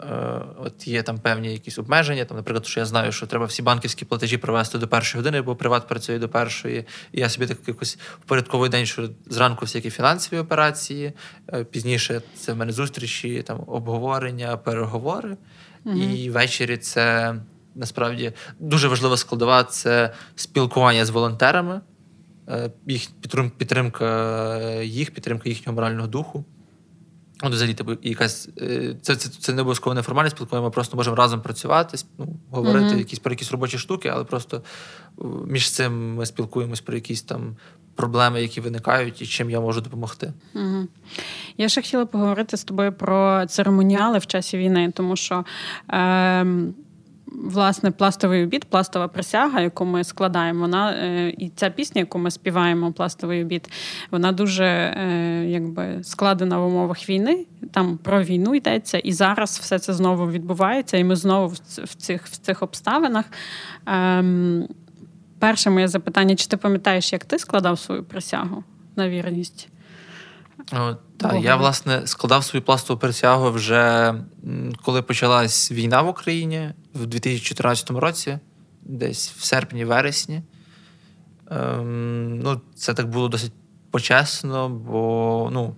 Е, 0.00 0.40
От 0.58 0.88
є 0.88 1.02
там 1.02 1.18
певні 1.18 1.52
якісь 1.52 1.78
обмеження. 1.78 2.24
Там, 2.24 2.36
наприклад, 2.36 2.66
що 2.66 2.80
я 2.80 2.86
знаю, 2.86 3.12
що 3.12 3.26
треба 3.26 3.44
всі 3.44 3.62
банківські 3.62 4.04
платежі 4.04 4.36
провести 4.36 4.78
до 4.78 4.88
першої 4.88 5.20
години, 5.20 5.42
бо 5.42 5.56
приват 5.56 5.88
працює 5.88 6.18
до 6.18 6.28
першої. 6.28 6.84
І 7.12 7.20
я 7.20 7.28
собі 7.28 7.46
так 7.46 7.58
якось 7.66 7.98
впорядковий 8.20 8.70
день, 8.70 8.86
що 8.86 9.08
зранку 9.26 9.64
всякі 9.64 9.90
фінансові 9.90 10.40
операції, 10.40 11.12
е, 11.52 11.64
пізніше 11.64 12.22
це 12.36 12.52
в 12.52 12.56
мене 12.56 12.72
зустрічі, 12.72 13.42
там 13.42 13.64
обговорення, 13.66 14.56
переговори. 14.56 15.36
І 15.96 16.30
ввечері 16.30 16.76
це 16.76 17.34
насправді 17.74 18.32
дуже 18.58 18.88
важлива 18.88 19.16
складова 19.16 19.64
це 19.64 20.12
спілкування 20.36 21.04
з 21.04 21.10
волонтерами, 21.10 21.80
е, 22.48 22.70
їх 22.86 23.10
підтримка 23.58 24.60
їх, 24.82 25.10
підтримка 25.10 25.48
їхнього 25.48 25.76
морального 25.76 26.08
духу. 26.08 26.44
От 27.44 27.52
взагалі, 27.52 27.74
типу, 27.74 27.92
якась 28.02 28.48
е, 28.60 28.96
це, 29.02 29.16
це, 29.16 29.28
це 29.28 29.52
не 29.52 29.60
обов'язково 29.60 29.94
неформальне 29.94 30.30
спілкування, 30.30 30.64
ми 30.64 30.70
просто 30.70 30.96
можемо 30.96 31.16
разом 31.16 31.40
працювати, 31.40 31.98
ну, 32.18 32.36
говорити 32.50 32.86
Мгм. 32.86 32.98
якісь 32.98 33.18
про 33.18 33.32
якісь 33.32 33.52
робочі 33.52 33.78
штуки, 33.78 34.08
але 34.08 34.24
просто 34.24 34.62
е, 35.20 35.24
між 35.46 35.70
цим 35.70 36.14
ми 36.14 36.26
спілкуємось 36.26 36.80
про 36.80 36.94
якісь 36.94 37.22
там 37.22 37.56
проблеми, 37.94 38.42
які 38.42 38.60
виникають, 38.60 39.22
і 39.22 39.26
чим 39.26 39.50
я 39.50 39.60
можу 39.60 39.80
допомогти. 39.80 40.32
Угу. 40.54 40.88
Я 41.56 41.68
ще 41.68 41.82
хотіла 41.82 42.06
поговорити 42.06 42.56
з 42.56 42.64
тобою 42.64 42.92
про 42.92 43.46
церемоніали 43.46 44.18
в 44.18 44.26
часі 44.26 44.58
війни, 44.58 44.92
тому 44.94 45.16
що. 45.16 45.44
Е, 45.90 46.46
Власне, 47.34 47.90
пластовий 47.90 48.44
обід, 48.44 48.64
пластова 48.64 49.08
присяга, 49.08 49.60
яку 49.60 49.84
ми 49.84 50.04
складаємо, 50.04 50.60
вона 50.60 50.92
е, 50.92 51.34
і 51.38 51.48
ця 51.48 51.70
пісня, 51.70 51.98
яку 52.00 52.18
ми 52.18 52.30
співаємо, 52.30 52.92
пластовий 52.92 53.42
обід, 53.42 53.70
вона 54.10 54.32
дуже 54.32 54.64
е, 54.64 55.44
якби 55.48 56.04
складена 56.04 56.58
в 56.58 56.66
умовах 56.66 57.08
війни. 57.08 57.46
Там 57.72 57.98
про 57.98 58.22
війну 58.22 58.54
йдеться, 58.54 58.98
і 58.98 59.12
зараз 59.12 59.58
все 59.58 59.78
це 59.78 59.94
знову 59.94 60.30
відбувається, 60.30 60.96
і 60.96 61.04
ми 61.04 61.16
знову 61.16 61.54
в 61.84 61.94
цих, 61.94 62.26
в 62.26 62.36
цих 62.36 62.62
обставинах. 62.62 63.24
Ем, 63.86 64.68
перше 65.38 65.70
моє 65.70 65.88
запитання: 65.88 66.36
чи 66.36 66.46
ти 66.46 66.56
пам'ятаєш, 66.56 67.12
як 67.12 67.24
ти 67.24 67.38
складав 67.38 67.78
свою 67.78 68.04
присягу 68.04 68.64
на 68.96 69.08
вірність? 69.08 69.68
Так, 71.16 71.34
я 71.40 71.56
власне 71.56 72.06
складав 72.06 72.44
свою 72.44 72.62
пластову 72.62 73.00
присягу 73.00 73.50
вже 73.50 74.14
коли 74.82 75.02
почалась 75.02 75.72
війна 75.72 76.02
в 76.02 76.08
Україні 76.08 76.70
в 76.94 77.06
2014 77.06 77.90
році, 77.90 78.38
десь 78.82 79.32
в 79.38 79.54
серпні-вересні. 79.54 80.42
Ем, 81.50 82.38
ну, 82.38 82.60
це 82.74 82.94
так 82.94 83.08
було 83.08 83.28
досить 83.28 83.52
почесно, 83.90 84.68
бо 84.68 85.50
ну, 85.52 85.74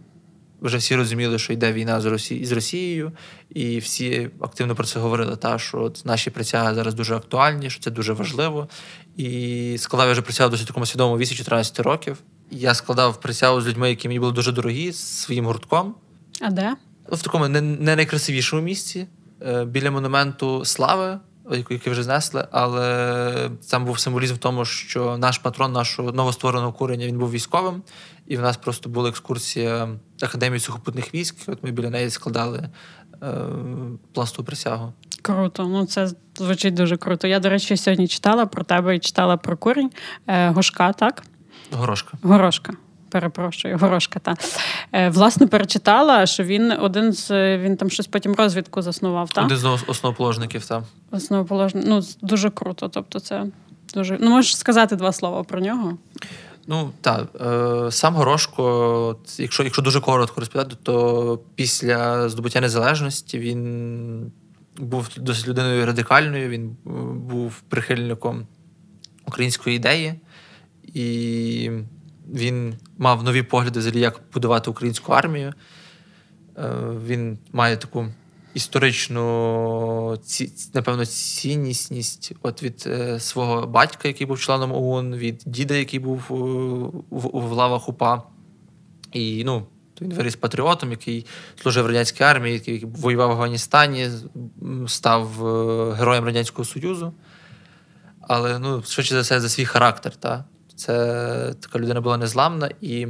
вже 0.61 0.77
всі 0.77 0.97
розуміли, 0.97 1.39
що 1.39 1.53
йде 1.53 1.73
війна 1.73 2.01
з, 2.01 2.05
Росі... 2.05 2.45
з 2.45 2.53
Росією, 2.53 3.13
і 3.51 3.79
всі 3.79 4.31
активно 4.41 4.75
про 4.75 4.85
це 4.85 5.01
говорили. 5.01 5.37
Та, 5.37 5.59
що 5.59 5.83
от 5.83 6.03
наші 6.05 6.31
присяги 6.31 6.75
зараз 6.75 6.95
дуже 6.95 7.17
актуальні, 7.17 7.71
що 7.71 7.81
це 7.83 7.91
дуже 7.91 8.13
важливо. 8.13 8.69
І 9.17 9.77
складав 9.79 10.07
я 10.07 10.13
вже 10.13 10.23
присягу 10.23 10.51
досить 10.51 10.67
такому 10.67 10.87
свідомому 10.87 11.19
віці 11.19 11.35
14 11.35 11.81
років. 11.81 12.19
Я 12.51 12.75
складав 12.75 13.21
присягу 13.21 13.61
з 13.61 13.67
людьми, 13.67 13.91
які 13.91 14.09
мені 14.09 14.21
були 14.21 14.33
дуже 14.33 14.53
дорогі, 14.53 14.93
з 14.93 14.99
своїм 14.99 15.47
гуртком. 15.47 15.95
А 16.41 16.51
де? 16.51 16.77
В 17.09 17.23
такому 17.23 17.49
не, 17.49 17.61
не 17.61 17.97
найкрасивішому 17.97 18.63
місці, 18.63 19.07
біля 19.67 19.91
монументу 19.91 20.65
слави, 20.65 21.19
який 21.51 21.93
вже 21.93 22.03
знесли, 22.03 22.49
але 22.51 23.51
там 23.71 23.85
був 23.85 23.99
символізм 23.99 24.35
в 24.35 24.39
тому, 24.39 24.65
що 24.65 25.19
наш 25.19 25.39
патрон 25.39 25.73
нашого 25.73 26.13
новоствореного 26.13 26.73
курення 26.73 27.07
він 27.07 27.19
був 27.19 27.31
військовим, 27.31 27.83
і 28.27 28.37
в 28.37 28.41
нас 28.41 28.57
просто 28.57 28.89
була 28.89 29.09
екскурсія 29.09 29.89
Академії 30.23 30.61
сухопутних 30.61 31.15
військ. 31.15 31.37
От 31.47 31.63
ми 31.63 31.71
біля 31.71 31.91
неї 31.91 32.11
складали 32.11 32.69
е, 33.23 33.35
пласту 34.13 34.45
присягу. 34.45 34.93
Круто, 35.23 35.65
ну 35.65 35.87
це 35.87 36.11
звучить 36.37 36.75
дуже 36.75 36.97
круто. 36.97 37.29
Я, 37.29 37.41
до 37.41 37.49
речі, 37.49 37.77
сьогодні 37.77 38.09
читала 38.09 38.47
про 38.47 38.65
тебе 38.65 38.97
і 38.97 38.99
читала 38.99 39.37
про 39.37 39.57
курінь. 39.57 39.91
Е, 40.27 40.51
Гошка, 40.51 40.93
так? 40.93 41.23
Горошка. 41.73 42.19
Горошка. 42.23 42.73
Перепрошую, 43.09 43.79
горошка. 43.79 44.19
Та. 44.19 44.35
Е, 44.93 45.09
власне, 45.09 45.47
перечитала, 45.47 46.27
що 46.27 46.45
він 46.45 46.73
один 46.73 47.13
з 47.13 47.59
він 47.59 47.77
там 47.77 47.91
щось 47.91 48.07
потім 48.07 48.35
розвідку 48.35 48.83
заснував, 48.83 49.31
так? 49.31 49.45
Один 49.45 49.59
з 49.59 49.79
основоположників 49.87 50.67
там. 50.67 50.85
Основоположний. 51.11 51.85
Ну, 51.87 52.03
дуже 52.23 52.51
круто. 52.51 52.89
Тобто, 52.89 53.21
це 53.21 53.47
дуже. 53.95 54.19
Ну, 54.21 54.31
можеш 54.31 54.57
сказати 54.57 54.97
два 54.97 55.13
слова 55.13 55.43
про 55.43 55.61
нього. 55.61 55.97
Ну 56.67 56.91
так, 57.01 57.29
е, 57.41 57.91
сам 57.91 58.15
Горошко, 58.15 59.17
якщо, 59.39 59.63
якщо 59.63 59.83
дуже 59.83 60.01
коротко 60.01 60.41
розповідати, 60.41 60.77
то 60.83 61.39
після 61.55 62.29
здобуття 62.29 62.61
незалежності 62.61 63.39
він 63.39 64.33
був 64.79 65.09
досить 65.17 65.49
людиною 65.49 65.87
радикальною, 65.87 66.49
він 66.49 66.77
е, 66.87 66.91
був 67.15 67.61
прихильником 67.69 68.47
української 69.27 69.77
ідеї, 69.77 70.15
і 70.85 71.71
він 72.35 72.75
мав 72.99 73.25
нові 73.25 73.43
погляди, 73.43 73.79
взагалі, 73.79 74.01
як 74.01 74.21
будувати 74.35 74.71
українську 74.71 75.13
армію. 75.13 75.55
Е, 76.59 76.71
Він 77.07 77.39
має 77.53 77.77
таку 77.77 78.07
історичну, 78.55 80.19
напевно, 80.75 81.07
ціннісність 81.07 82.33
от 82.43 82.63
від 82.63 82.85
е, 82.87 83.21
свого 83.21 83.67
батька, 83.67 84.09
який 84.09 84.27
був 84.27 84.41
членом 84.41 84.73
ОУН, 84.73 85.17
від 85.17 85.43
діда, 85.47 85.75
який 85.75 86.01
був 86.01 86.21
е, 86.21 86.35
в, 87.11 87.53
лавах 87.53 87.89
УПА. 87.89 88.23
І 89.13 89.45
ну, 89.45 89.67
він 90.01 90.15
виріс 90.15 90.37
патріотом, 90.37 90.91
який 90.91 91.27
служив 91.63 91.85
в 91.85 91.87
радянській 91.87 92.25
армії, 92.25 92.55
який 92.55 92.85
воював 92.85 93.29
в 93.29 93.33
Афганістані, 93.33 94.09
став 94.87 95.29
героєм 95.93 96.25
Радянського 96.25 96.65
Союзу. 96.65 97.13
Але 98.21 98.59
ну, 98.59 98.83
швидше 98.83 99.15
за 99.15 99.21
все, 99.21 99.41
за 99.41 99.49
свій 99.49 99.65
характер. 99.65 100.17
Та? 100.17 100.45
Це 100.77 100.95
така 101.61 101.79
людина 101.79 102.01
була 102.01 102.17
незламна, 102.17 102.71
і 102.81 103.07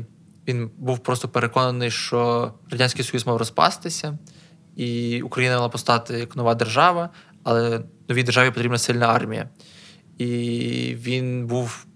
він 0.48 0.70
був 0.78 0.98
просто 0.98 1.28
переконаний, 1.28 1.90
що 1.90 2.52
Радянський 2.70 3.04
Союз 3.04 3.26
мав 3.26 3.36
розпастися, 3.36 4.18
і 4.76 5.22
Україна 5.22 5.56
мала 5.56 5.68
постати 5.68 6.18
як 6.18 6.36
нова 6.36 6.54
держава, 6.54 7.10
але 7.42 7.82
новій 8.08 8.22
державі 8.22 8.50
потрібна 8.50 8.78
сильна 8.78 9.06
армія. 9.06 9.48
І 10.18 10.26
він 10.98 11.46
був 11.46 11.86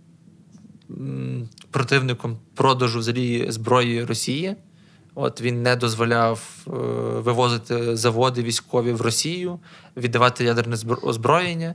противником 1.71 2.39
продажу 2.55 2.99
взагалі 2.99 3.47
зброї 3.51 4.05
Росії. 4.05 4.57
От 5.15 5.41
він 5.41 5.63
не 5.63 5.77
дозволяв 5.77 6.67
е, 6.67 6.71
вивозити 7.21 7.97
заводи 7.97 8.43
військові 8.43 8.93
в 8.93 9.01
Росію, 9.01 9.59
віддавати 9.97 10.45
ядерне 10.45 10.77
озброєння. 11.03 11.75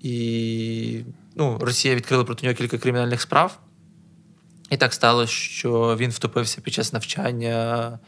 І 0.00 1.04
ну, 1.36 1.58
Росія 1.60 1.94
відкрила 1.94 2.24
проти 2.24 2.46
нього 2.46 2.56
кілька 2.56 2.78
кримінальних 2.78 3.20
справ. 3.20 3.58
І 4.70 4.76
так 4.76 4.92
сталося, 4.92 5.32
що 5.32 5.96
він 5.96 6.10
втопився 6.10 6.60
під 6.60 6.74
час 6.74 6.92
навчання 6.92 7.98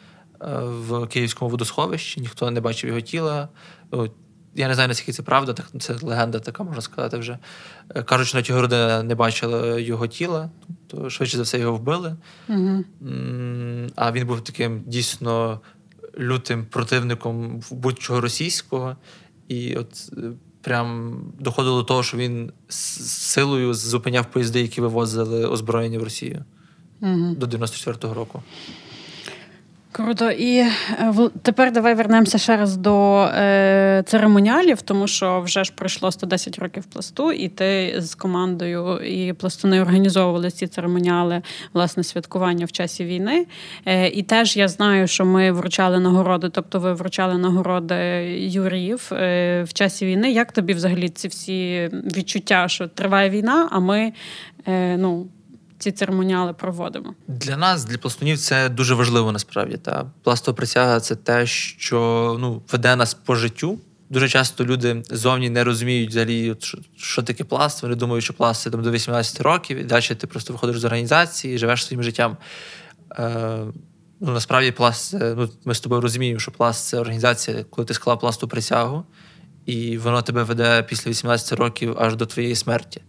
е, 0.42 0.46
в 0.64 1.06
Київському 1.06 1.50
водосховищі, 1.50 2.20
ніхто 2.20 2.50
не 2.50 2.60
бачив 2.60 2.88
його 2.88 3.00
тіла. 3.00 3.48
Я 4.54 4.68
не 4.68 4.74
знаю, 4.74 4.88
наскільки 4.88 5.12
це 5.12 5.22
правда, 5.22 5.52
так 5.52 5.66
це 5.80 5.96
легенда 6.02 6.38
така, 6.38 6.62
можна 6.62 6.82
сказати 6.82 7.18
вже. 7.18 7.38
Е, 7.94 8.02
Кажуть, 8.02 8.28
що 8.28 8.37
навіть 8.37 8.48
його 8.48 8.60
родина 8.60 9.02
не 9.02 9.14
бачила 9.14 9.78
його 9.80 10.06
тіла. 10.06 10.50
то 10.87 11.10
швидше 11.10 11.37
за 11.37 11.42
все 11.42 11.58
його 11.58 11.76
вбили. 11.76 12.16
Угу. 12.48 12.84
А 13.96 14.12
він 14.12 14.26
був 14.26 14.44
таким 14.44 14.82
дійсно 14.87 15.60
лютим 16.18 16.66
противником 16.66 17.62
будь-чого 17.70 18.20
російського. 18.20 18.96
І 19.48 19.76
от 19.76 20.12
е, 20.12 20.32
прям 20.64 21.16
доходило 21.38 21.79
до 21.79 21.85
того, 21.85 22.03
що 22.03 22.16
він 22.16 22.53
з 22.68 22.77
силою 23.11 23.74
зупиняв 23.74 24.27
поїзди, 24.27 24.61
які 24.61 24.81
вивозили 24.81 25.46
озброєння 25.46 25.98
в 25.98 26.03
Росію 26.03 26.44
угу. 27.00 27.35
до 27.35 27.46
94-го 27.46 28.14
року. 28.14 28.42
Круто. 29.96 30.30
І 30.30 30.57
е, 30.57 31.14
тепер 31.42 31.72
давай 31.72 31.94
вернемося 31.94 32.38
ще 32.38 32.57
раз 32.57 32.76
до 32.76 33.22
е, 33.22 34.02
церемоніалів, 34.07 34.83
тому 34.83 35.07
що 35.07 35.40
вже 35.40 35.64
ж 35.64 35.72
пройшло 35.74 36.12
110 36.12 36.59
років 36.59 36.85
пласту, 36.85 37.33
і 37.33 37.48
ти 37.48 37.94
з 37.98 38.14
командою 38.14 38.98
і 38.98 39.33
пластуни 39.33 39.80
організовували 39.80 40.50
ці 40.50 40.66
церемоніали, 40.66 41.42
власне, 41.72 42.04
святкування 42.04 42.66
в 42.66 42.72
часі 42.72 43.04
війни. 43.04 43.46
Е, 43.87 44.09
І 44.09 44.22
теж 44.22 44.57
я 44.57 44.68
знаю, 44.68 45.07
що 45.07 45.24
ми 45.24 45.52
вручали 45.52 46.00
нагороди, 46.00 46.48
тобто 46.48 46.80
ви 46.80 46.92
вручали 46.92 47.38
нагороди 47.38 47.94
юріїв 48.38 49.11
е, 49.12 49.62
в 49.62 49.72
часі 49.72 50.07
війни. 50.07 50.33
Як 50.33 50.52
тобі 50.52 50.74
взагалі 50.74 51.09
ці 51.09 51.28
всі 51.28 51.90
відчуття, 51.92 52.68
що 52.68 52.88
триває 52.88 53.30
війна, 53.30 53.68
а 53.70 53.80
ми 53.80 54.12
е, 54.66 54.96
ну 54.96 55.26
ці 55.85 55.92
церемоніали 55.92 56.53
проводимо. 56.53 57.14
Для 57.29 57.57
нас, 57.57 57.85
для 57.85 57.99
пластунів, 57.99 58.38
це 58.38 58.68
дуже 58.68 58.94
важливо 58.94 59.33
насправді. 59.33 59.77
Та 59.77 60.07
пластова 60.23 60.57
присяга 60.57 61.01
це 61.01 61.16
те, 61.16 61.47
що 61.47 62.37
ну 62.40 62.62
веде 62.73 62.97
нас 62.97 63.14
по 63.14 63.35
життю. 63.35 63.79
Дуже 64.11 64.29
часто 64.29 64.64
люди 64.64 65.03
зовні 65.11 65.51
не 65.51 65.64
розуміють 65.64 66.11
взагалі, 66.11 66.57
що, 66.61 66.79
що 66.97 67.23
таке 67.23 67.44
пласт. 67.44 67.83
Вони 67.83 67.94
думають, 67.94 68.25
що 68.25 68.35
пласт 68.35 68.62
це 68.62 68.70
там 68.70 68.83
до 68.83 68.90
18 68.90 69.40
років, 69.40 69.79
і 69.79 69.85
далі 69.85 70.14
ти 70.18 70.27
просто 70.27 70.53
виходиш 70.53 70.79
з 70.79 70.85
організації, 70.85 71.59
живеш 71.59 71.87
своїм 71.87 72.03
життям. 72.03 72.37
Е, 73.18 73.59
Ну, 74.20 74.33
насправді, 74.33 74.70
пласт 74.73 75.14
ну, 75.20 75.49
ми 75.64 75.75
з 75.75 75.81
тобою 75.81 76.01
розуміємо, 76.01 76.40
що 76.40 76.51
пласт 76.51 76.87
це 76.87 76.99
організація, 76.99 77.64
коли 77.70 77.87
ти 77.87 77.94
склав 77.94 78.20
пласту 78.20 78.49
присягу, 78.49 79.05
і 79.66 79.99
воно 79.99 80.23
тебе 80.23 80.42
веде 80.42 80.83
після 80.88 81.11
18 81.11 81.53
років 81.59 81.97
аж 81.99 82.16
до 82.16 82.27
твоєї 82.27 82.55
смерті. 82.55 83.01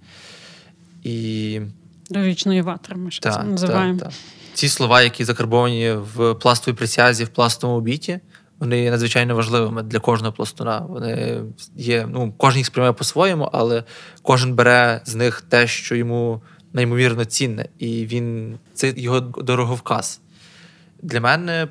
І 1.03 1.61
до 2.09 2.21
вічної 2.21 2.61
ватри 2.61 2.95
ми 2.95 3.11
ще 3.11 3.31
це 3.31 3.43
називаємо. 3.43 3.99
Та, 3.99 4.05
та. 4.05 4.11
Ці 4.53 4.69
слова, 4.69 5.01
які 5.01 5.25
закарбовані 5.25 5.91
в 5.91 6.33
пластовій 6.33 6.75
присязі, 6.75 7.23
в 7.23 7.29
пластовому 7.29 7.81
біті, 7.81 8.19
вони 8.59 8.83
є 8.83 8.91
надзвичайно 8.91 9.35
важливими 9.35 9.83
для 9.83 9.99
кожного 9.99 10.33
пластуна. 10.33 10.79
Вони 10.79 11.41
є, 11.75 12.07
ну, 12.11 12.33
Кожен 12.37 12.57
їх 12.57 12.67
сприймає 12.67 12.93
по-своєму, 12.93 13.49
але 13.53 13.83
кожен 14.21 14.53
бере 14.53 15.01
з 15.05 15.15
них 15.15 15.41
те, 15.41 15.67
що 15.67 15.95
йому 15.95 16.41
неймовірно 16.73 17.25
цінне, 17.25 17.65
і 17.79 18.05
він 18.05 18.57
це 18.73 18.93
його 18.97 19.19
дороговказ. 19.19 20.21
Для 21.01 21.21
мене 21.21 21.67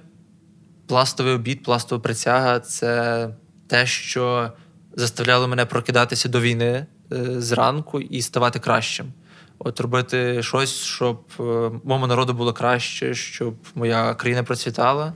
пластовий 0.86 1.34
обід, 1.34 1.62
пластова 1.62 2.02
присяга 2.02 2.60
це 2.60 3.28
те, 3.66 3.86
що 3.86 4.52
заставляло 4.96 5.48
мене 5.48 5.66
прокидатися 5.66 6.28
до 6.28 6.40
війни 6.40 6.86
е, 7.12 7.40
зранку 7.40 8.00
і 8.00 8.22
ставати 8.22 8.58
кращим. 8.58 9.12
От 9.58 9.80
робити 9.80 10.42
щось, 10.42 10.74
щоб 10.74 11.20
е, 11.40 11.42
моєму 11.84 12.06
народу 12.06 12.32
було 12.34 12.52
краще, 12.52 13.14
щоб 13.14 13.54
моя 13.74 14.14
країна 14.14 14.42
процвітала. 14.42 15.12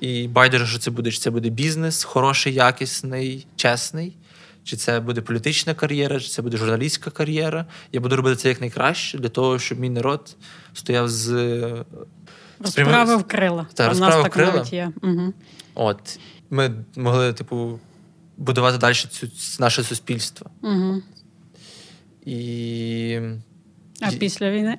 І 0.00 0.28
байдуже, 0.28 0.66
що 0.66 0.78
це 0.78 0.90
буде, 0.90 1.10
чи 1.10 1.18
це 1.18 1.30
буде 1.30 1.48
бізнес, 1.48 2.04
хороший, 2.04 2.54
якісний, 2.54 3.46
чесний, 3.56 4.16
чи 4.64 4.76
це 4.76 5.00
буде 5.00 5.20
політична 5.20 5.74
кар'єра, 5.74 6.20
чи 6.20 6.28
це 6.28 6.42
буде 6.42 6.56
журналістська 6.56 7.10
кар'єра. 7.10 7.66
Я 7.92 8.00
буду 8.00 8.16
робити 8.16 8.36
це 8.36 8.48
як 8.48 8.60
найкраще 8.60 9.18
для 9.18 9.28
того, 9.28 9.58
щоб 9.58 9.80
мій 9.80 9.90
народ 9.90 10.36
стояв 10.74 11.08
з 11.08 11.84
Розправив 12.58 13.24
крила. 13.24 13.66
Та, 13.74 13.88
розправив 13.88 14.22
так 14.22 14.32
крила. 14.32 14.52
навіть 14.52 14.72
є. 14.72 14.92
Угу. 15.02 15.32
От 15.74 16.18
ми 16.50 16.84
могли, 16.96 17.32
типу, 17.32 17.80
будувати 18.36 18.78
далі 18.78 18.94
цю 18.94 19.28
наше 19.60 19.82
суспільство. 19.82 20.50
Угу. 20.62 21.02
І 22.26 23.20
а 24.02 24.12
після 24.12 24.50
війни? 24.50 24.76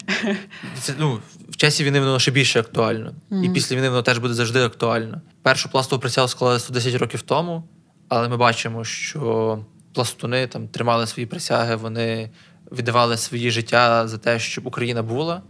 Це, 0.79 0.93
ну, 0.99 1.19
В 1.49 1.55
часі 1.55 1.83
війни 1.83 1.99
воно 1.99 2.19
ще 2.19 2.31
більше 2.31 2.59
актуально. 2.59 3.13
Mm-hmm. 3.31 3.43
І 3.43 3.49
після 3.49 3.75
війни 3.75 3.89
воно 3.89 4.01
теж 4.01 4.17
буде 4.17 4.33
завжди 4.33 4.63
актуально. 4.63 5.21
Першу 5.41 5.69
пластову 5.69 5.99
присягу 5.99 6.27
склали 6.27 6.59
110 6.59 6.95
років 6.95 7.21
тому, 7.21 7.63
але 8.07 8.29
ми 8.29 8.37
бачимо, 8.37 8.83
що 8.83 9.59
пластуни 9.93 10.47
там 10.47 10.67
тримали 10.67 11.07
свої 11.07 11.25
присяги, 11.25 11.75
вони 11.75 12.29
віддавали 12.71 13.17
свої 13.17 13.51
життя 13.51 14.07
за 14.07 14.17
те, 14.17 14.39
щоб 14.39 14.67
Україна 14.67 15.03
була. 15.03 15.41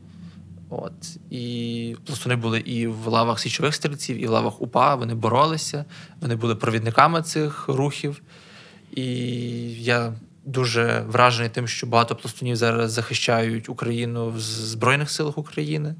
От. 0.69 1.17
І 1.29 1.95
пластуни 2.05 2.35
були 2.35 2.59
і 2.59 2.87
в 2.87 3.07
лавах 3.07 3.39
січових 3.39 3.75
стрільців, 3.75 4.23
і 4.23 4.27
в 4.27 4.29
лавах 4.29 4.61
УПА. 4.61 4.95
Вони 4.95 5.15
боролися, 5.15 5.85
вони 6.21 6.35
були 6.35 6.55
провідниками 6.55 7.21
цих 7.21 7.67
рухів. 7.67 8.21
І 8.95 9.05
я 9.83 10.13
дуже 10.45 11.03
вражений 11.07 11.49
тим, 11.49 11.67
що 11.67 11.87
багато 11.87 12.15
пластунів 12.15 12.55
зараз 12.55 12.91
захищають 12.91 13.69
Україну 13.69 14.29
в 14.29 14.39
Збройних 14.39 15.11
силах 15.11 15.37
України. 15.37 15.95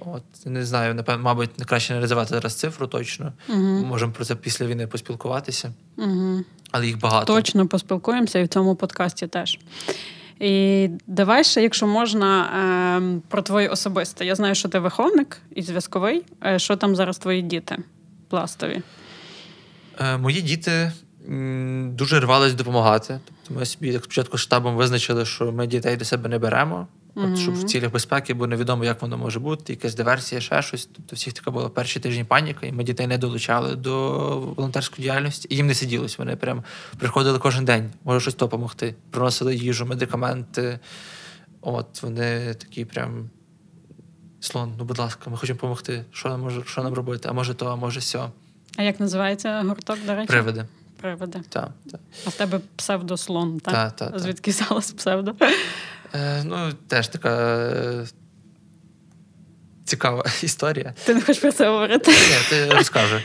От 0.00 0.22
не 0.44 0.64
знаю, 0.64 0.94
напевно, 0.94 1.24
мабуть, 1.24 1.58
не 1.58 1.64
краще 1.64 1.94
не 1.94 2.00
називати 2.00 2.28
зараз 2.28 2.54
цифру 2.54 2.86
точно. 2.86 3.32
Угу. 3.48 3.58
Можемо 3.58 4.12
про 4.12 4.24
це 4.24 4.36
після 4.36 4.66
війни 4.66 4.86
поспілкуватися. 4.86 5.72
Угу. 5.96 6.44
Але 6.70 6.86
їх 6.86 6.98
багато. 6.98 7.34
Точно 7.34 7.66
поспілкуємося 7.66 8.38
і 8.38 8.44
в 8.44 8.48
цьому 8.48 8.76
подкасті 8.76 9.26
теж. 9.26 9.58
І 10.40 10.88
давай 11.06 11.44
ще, 11.44 11.62
якщо 11.62 11.86
можна, 11.86 12.50
ем, 12.96 13.22
про 13.28 13.42
твоє 13.42 13.68
особисте. 13.68 14.26
Я 14.26 14.34
знаю, 14.34 14.54
що 14.54 14.68
ти 14.68 14.78
виховник 14.78 15.38
і 15.54 15.62
зв'язковий. 15.62 16.22
Е, 16.44 16.58
що 16.58 16.76
там 16.76 16.96
зараз 16.96 17.18
твої 17.18 17.42
діти 17.42 17.78
пластові? 18.28 18.82
Е, 20.00 20.16
мої 20.16 20.42
діти 20.42 20.92
дуже 21.28 22.20
рвались 22.20 22.54
допомагати. 22.54 23.20
Тобто 23.26 23.60
ми 23.60 23.66
собі 23.66 23.92
так 23.92 24.04
спочатку 24.04 24.38
штабом 24.38 24.76
визначили, 24.76 25.24
що 25.24 25.52
ми 25.52 25.66
дітей 25.66 25.96
до 25.96 26.04
себе 26.04 26.28
не 26.28 26.38
беремо, 26.38 26.86
mm-hmm. 27.14 27.36
щоб 27.36 27.54
в 27.54 27.64
цілях 27.64 27.92
безпеки, 27.92 28.34
бо 28.34 28.46
невідомо, 28.46 28.84
як 28.84 29.02
воно 29.02 29.18
може 29.18 29.40
бути, 29.40 29.72
якась 29.72 29.94
диверсія, 29.94 30.40
ще 30.40 30.62
щось. 30.62 30.88
Тобто 30.92 31.16
всіх 31.16 31.32
така 31.32 31.50
була 31.50 31.68
перші 31.68 32.00
тижні 32.00 32.24
паніка, 32.24 32.66
і 32.66 32.72
ми 32.72 32.84
дітей 32.84 33.06
не 33.06 33.18
долучали 33.18 33.76
до 33.76 33.92
волонтерської 34.56 35.02
діяльності, 35.02 35.48
і 35.50 35.56
їм 35.56 35.66
не 35.66 35.74
сиділось. 35.74 36.18
Вони 36.18 36.36
прям 36.36 36.62
приходили 36.98 37.38
кожен 37.38 37.64
день, 37.64 37.90
може 38.04 38.20
щось 38.20 38.36
допомогти. 38.36 38.94
Приносили 39.10 39.56
їжу, 39.56 39.86
медикаменти. 39.86 40.78
От 41.60 42.02
вони 42.02 42.54
такі 42.54 42.84
прям. 42.84 43.30
Слон, 44.40 44.74
ну 44.78 44.84
будь 44.84 44.98
ласка, 44.98 45.30
ми 45.30 45.36
хочемо 45.36 45.56
допомогти. 45.56 46.04
Що 46.12 46.28
нам 46.28 46.40
може, 46.40 46.62
що 46.66 46.82
нам 46.82 46.94
робити? 46.94 47.28
А 47.28 47.32
може 47.32 47.54
то, 47.54 47.66
а 47.66 47.76
може 47.76 48.00
сьо. 48.00 48.30
А 48.76 48.82
як 48.82 49.00
називається 49.00 49.62
гурток, 49.62 49.98
до 50.06 50.14
речі? 50.14 50.28
Привиди 50.28 50.64
привиди. 51.02 51.40
Так, 51.48 51.70
так. 51.90 52.00
А 52.26 52.30
в 52.30 52.34
тебе 52.34 52.60
псевдослон, 52.76 53.60
так? 53.60 53.74
Так, 53.74 53.96
так. 53.96 54.18
Звідки 54.18 54.50
взялась 54.50 54.92
псевдо? 54.92 55.34
Е, 56.14 56.42
Ну, 56.44 56.72
теж 56.88 57.08
така 57.08 57.30
е, 57.38 58.06
цікава 59.84 60.24
історія. 60.42 60.94
Ти 61.04 61.14
не 61.14 61.20
хочеш 61.20 61.38
про 61.38 61.52
це 61.52 61.68
говорити? 61.68 62.10
Ні, 62.10 62.36
ти 62.50 62.70
розкажу. 62.70 63.16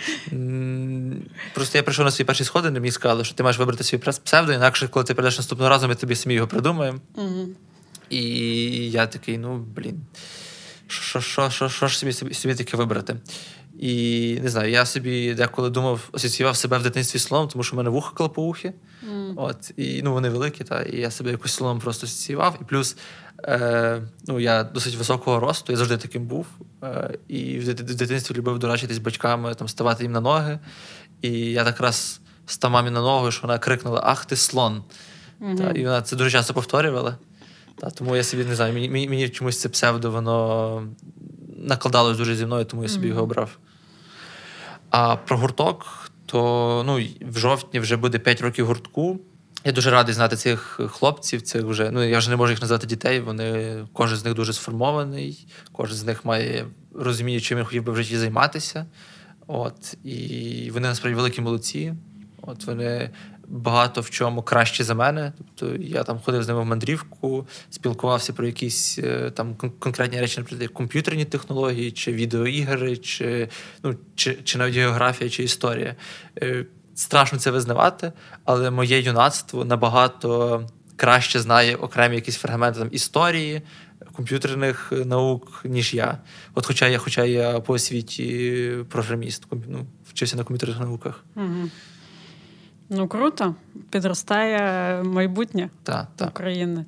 Просто 1.54 1.78
я 1.78 1.84
прийшов 1.84 2.06
на 2.06 2.12
свої 2.12 2.26
перші 2.26 2.44
сходи, 2.44 2.68
і 2.68 2.72
мені 2.72 2.92
сказали, 2.92 3.24
що 3.24 3.36
ти 3.36 3.44
маєш 3.44 3.58
вибрати 3.58 3.84
свій 3.84 3.98
псевдо, 3.98 4.54
інакше, 4.54 4.88
коли 4.88 5.06
ти 5.06 5.14
прийдеш 5.14 5.38
наступного 5.38 5.70
разу, 5.70 5.88
ми 5.88 5.96
тобі 5.96 6.16
самі 6.16 6.34
його 6.34 6.48
придумаємо. 6.48 7.00
Угу. 7.16 7.48
І 8.10 8.22
я 8.92 9.08
такий, 9.08 9.38
ну, 9.38 9.58
блін, 9.76 10.02
що 10.88 11.20
ж 11.88 11.98
собі, 11.98 12.14
собі, 12.14 12.34
собі 12.34 12.56
таке 12.56 12.78
вибрати? 12.78 13.16
І 13.80 14.40
не 14.44 14.50
знаю, 14.50 14.72
я 14.72 14.86
собі 14.86 15.34
деколи 15.34 15.70
думав, 15.70 16.10
асоціював 16.14 16.56
себе 16.56 16.78
в 16.78 16.84
дитинстві 16.84 17.20
слоном, 17.20 17.48
тому 17.48 17.64
що 17.64 17.76
в 17.76 17.78
мене 17.78 17.90
вуха 17.90 18.16
клопоухи. 18.16 18.74
Mm. 19.10 19.34
От, 19.36 19.72
і 19.78 20.02
ну, 20.04 20.14
вони 20.14 20.30
великі, 20.30 20.64
та, 20.64 20.82
і 20.82 21.00
я 21.00 21.12
себе 21.12 21.32
якось 21.32 21.54
слоном 21.54 21.80
просто 21.80 22.08
асоціював. 22.08 22.58
І 22.62 22.64
плюс 22.64 22.98
е, 23.44 24.02
ну, 24.28 24.40
я 24.40 24.64
досить 24.64 24.96
високого 24.96 25.40
росту, 25.40 25.72
я 25.72 25.78
завжди 25.78 25.98
таким 25.98 26.26
був. 26.26 26.46
Е, 26.84 27.18
І 27.28 27.60
в 27.60 27.74
дитинстві 27.74 28.36
любив 28.36 28.60
дорачитись 28.60 28.98
батьками, 28.98 29.56
там, 29.56 29.68
ставати 29.68 30.04
їм 30.04 30.12
на 30.12 30.22
ноги. 30.22 30.60
І 31.22 31.32
я 31.32 31.64
так 31.64 31.80
раз 31.80 32.20
став 32.46 32.72
мамі 32.72 32.90
на 32.90 33.02
ногу, 33.02 33.32
що 33.32 33.42
вона 33.42 33.60
крикнула: 33.60 34.02
Ах, 34.04 34.26
ти 34.26 34.36
слон! 34.36 34.84
Mm-hmm. 35.42 35.58
Та, 35.58 35.72
І 35.72 35.84
вона 35.84 36.02
це 36.02 36.16
дуже 36.16 36.32
часто 36.32 36.54
повторювала. 36.54 37.18
Та, 37.76 37.90
Тому 37.90 38.16
я 38.16 38.24
собі 38.24 38.44
не 38.44 38.56
знаю, 38.56 38.74
мені, 38.74 38.90
мені, 38.90 39.10
мені 39.10 39.30
чомусь 39.30 39.60
це 39.60 39.70
псевдо, 39.70 40.12
воно 40.12 40.88
накладалось 41.58 42.18
дуже 42.18 42.36
зі 42.36 42.46
мною, 42.46 42.66
тому 42.66 42.84
я 42.84 42.90
собі 42.90 43.06
mm-hmm. 43.06 43.10
його 43.10 43.24
обрав. 43.24 43.58
А 44.90 45.16
про 45.16 45.38
гурток, 45.38 46.12
то 46.26 46.84
ну, 46.86 47.00
в 47.22 47.38
жовтні 47.38 47.80
вже 47.80 47.98
буде 47.98 48.20
5 48.20 48.42
років 48.42 48.66
гуртку. 48.66 49.20
Я 49.66 49.72
дуже 49.72 49.92
радий 49.92 50.14
знати 50.14 50.36
цих 50.36 50.80
хлопців. 50.88 51.42
Цих 51.42 51.64
вже 51.64 51.92
ну 51.92 52.04
я 52.04 52.18
вже 52.18 52.30
не 52.30 52.36
можу 52.36 52.52
їх 52.52 52.62
назвати 52.62 52.88
дітей. 52.88 53.20
Вони 53.20 53.76
кожен 53.94 54.18
з 54.18 54.26
них 54.26 54.34
дуже 54.34 54.54
сформований, 54.54 55.48
кожен 55.72 55.98
з 55.98 56.04
них 56.04 56.26
має 56.26 56.66
розуміння, 56.96 57.40
чим 57.40 57.58
він 57.58 57.66
хотів 57.66 57.84
би 57.84 57.92
в 57.92 57.96
житті 57.96 58.18
займатися. 58.18 58.86
От 59.48 59.98
і 60.04 60.72
вони 60.74 60.88
насправді 60.88 61.16
великі 61.16 61.42
молодці. 61.42 61.94
От 62.42 62.66
вони 62.66 63.10
багато 63.48 64.02
в 64.02 64.10
чому 64.10 64.42
краще 64.42 64.84
за 64.84 64.96
мене. 64.96 65.34
Тобто 65.38 65.76
я 65.84 66.04
там 66.04 66.20
ходив 66.20 66.44
з 66.44 66.48
ними 66.48 66.62
в 66.62 66.66
мандрівку, 66.66 67.48
спілкувався 67.70 68.34
про 68.34 68.46
якісь 68.46 69.00
е, 69.00 69.32
там 69.32 69.56
конкретні 69.80 70.20
речі, 70.20 70.40
наприклад, 70.40 70.70
комп'ютерні 70.70 71.26
технології, 71.26 71.92
чи 71.92 72.14
відеоігри, 72.14 72.98
чи 72.98 73.50
ну, 73.84 73.96
чи, 74.16 74.34
чи 74.44 74.58
навіть 74.58 74.76
географія, 74.76 75.30
чи 75.30 75.44
історія. 75.44 75.96
Е, 76.42 76.66
страшно 76.96 77.40
це 77.40 77.52
визнавати, 77.52 78.12
але 78.46 78.72
моє 78.72 79.00
юнацтво 79.00 79.66
набагато 79.66 80.62
краще 80.96 81.40
знає 81.40 81.76
окремі 81.76 82.16
якісь 82.16 82.36
фрагменти 82.38 82.80
там 82.80 82.90
історії. 82.92 83.62
Комп'ютерних 84.14 84.94
наук, 85.06 85.62
ніж 85.64 85.94
я. 85.94 86.18
От, 86.54 86.66
хоча 86.66 86.88
я, 86.88 86.98
хоча 86.98 87.24
я 87.24 87.60
по 87.60 87.74
освіті 87.74 88.72
програміст, 88.90 89.44
ну, 89.52 89.86
вчився 90.10 90.38
на 90.38 90.44
комп'ютерних 90.44 90.80
науках. 90.80 91.24
Угу. 91.36 91.70
Ну, 92.90 93.08
круто. 93.08 93.56
Підростає 93.90 95.04
майбутнє 95.04 95.70
та, 95.84 96.08
та. 96.16 96.28
України. 96.28 96.86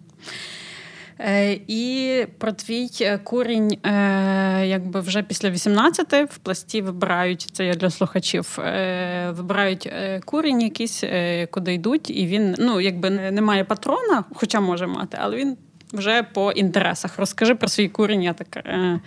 Е, 1.20 1.60
І 1.68 2.26
про 2.38 2.52
твій 2.52 2.90
е, 3.02 3.18
курінь, 3.18 3.78
е, 3.86 4.68
якби 4.68 5.00
вже 5.00 5.24
після 5.24 5.50
18 5.50 6.14
в 6.14 6.38
пласті 6.38 6.82
вибирають 6.82 7.48
це 7.52 7.66
я 7.66 7.74
для 7.74 7.90
слухачів. 7.90 8.58
Е, 8.60 9.32
Вибирають 9.32 9.86
е, 9.86 10.22
курінь, 10.26 10.62
якийсь, 10.62 11.04
е, 11.04 11.48
куди 11.52 11.74
йдуть, 11.74 12.10
і 12.10 12.28
він 12.28 12.56
ну, 12.60 12.82
якби 12.82 13.10
не, 13.10 13.32
не 13.32 13.42
має 13.42 13.64
патрона, 13.64 14.24
хоча 14.34 14.60
може 14.60 14.88
мати, 14.88 15.18
але 15.22 15.38
він 15.38 15.58
вже 15.94 16.24
по 16.24 16.52
інтересах. 16.52 17.20
Розкажи 17.20 17.56
про 17.56 17.68
свій 17.68 17.90
курінь. 17.90 18.24
Я 18.24 18.34
так 18.34 18.58
е, 18.58 19.00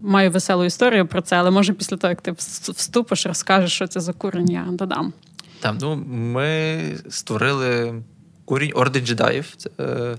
маю 0.00 0.30
веселу 0.30 0.64
історію 0.64 1.06
про 1.06 1.20
це, 1.22 1.36
але 1.36 1.50
може 1.50 1.72
після 1.72 1.96
того, 1.96 2.10
як 2.10 2.20
ти 2.20 2.32
вступиш, 2.32 3.26
розкажеш, 3.26 3.72
що 3.72 3.86
це 3.86 4.00
за 4.00 4.12
курінь, 4.12 4.50
я 4.50 4.66
додам. 4.70 5.12
Там, 5.60 5.78
ну, 5.80 5.96
Ми 6.06 6.80
створили 7.08 8.02
курінь 8.44 8.72
Орди 8.74 9.00
джедаїв. 9.00 9.54
Це, 9.56 9.70
е, 9.80 10.18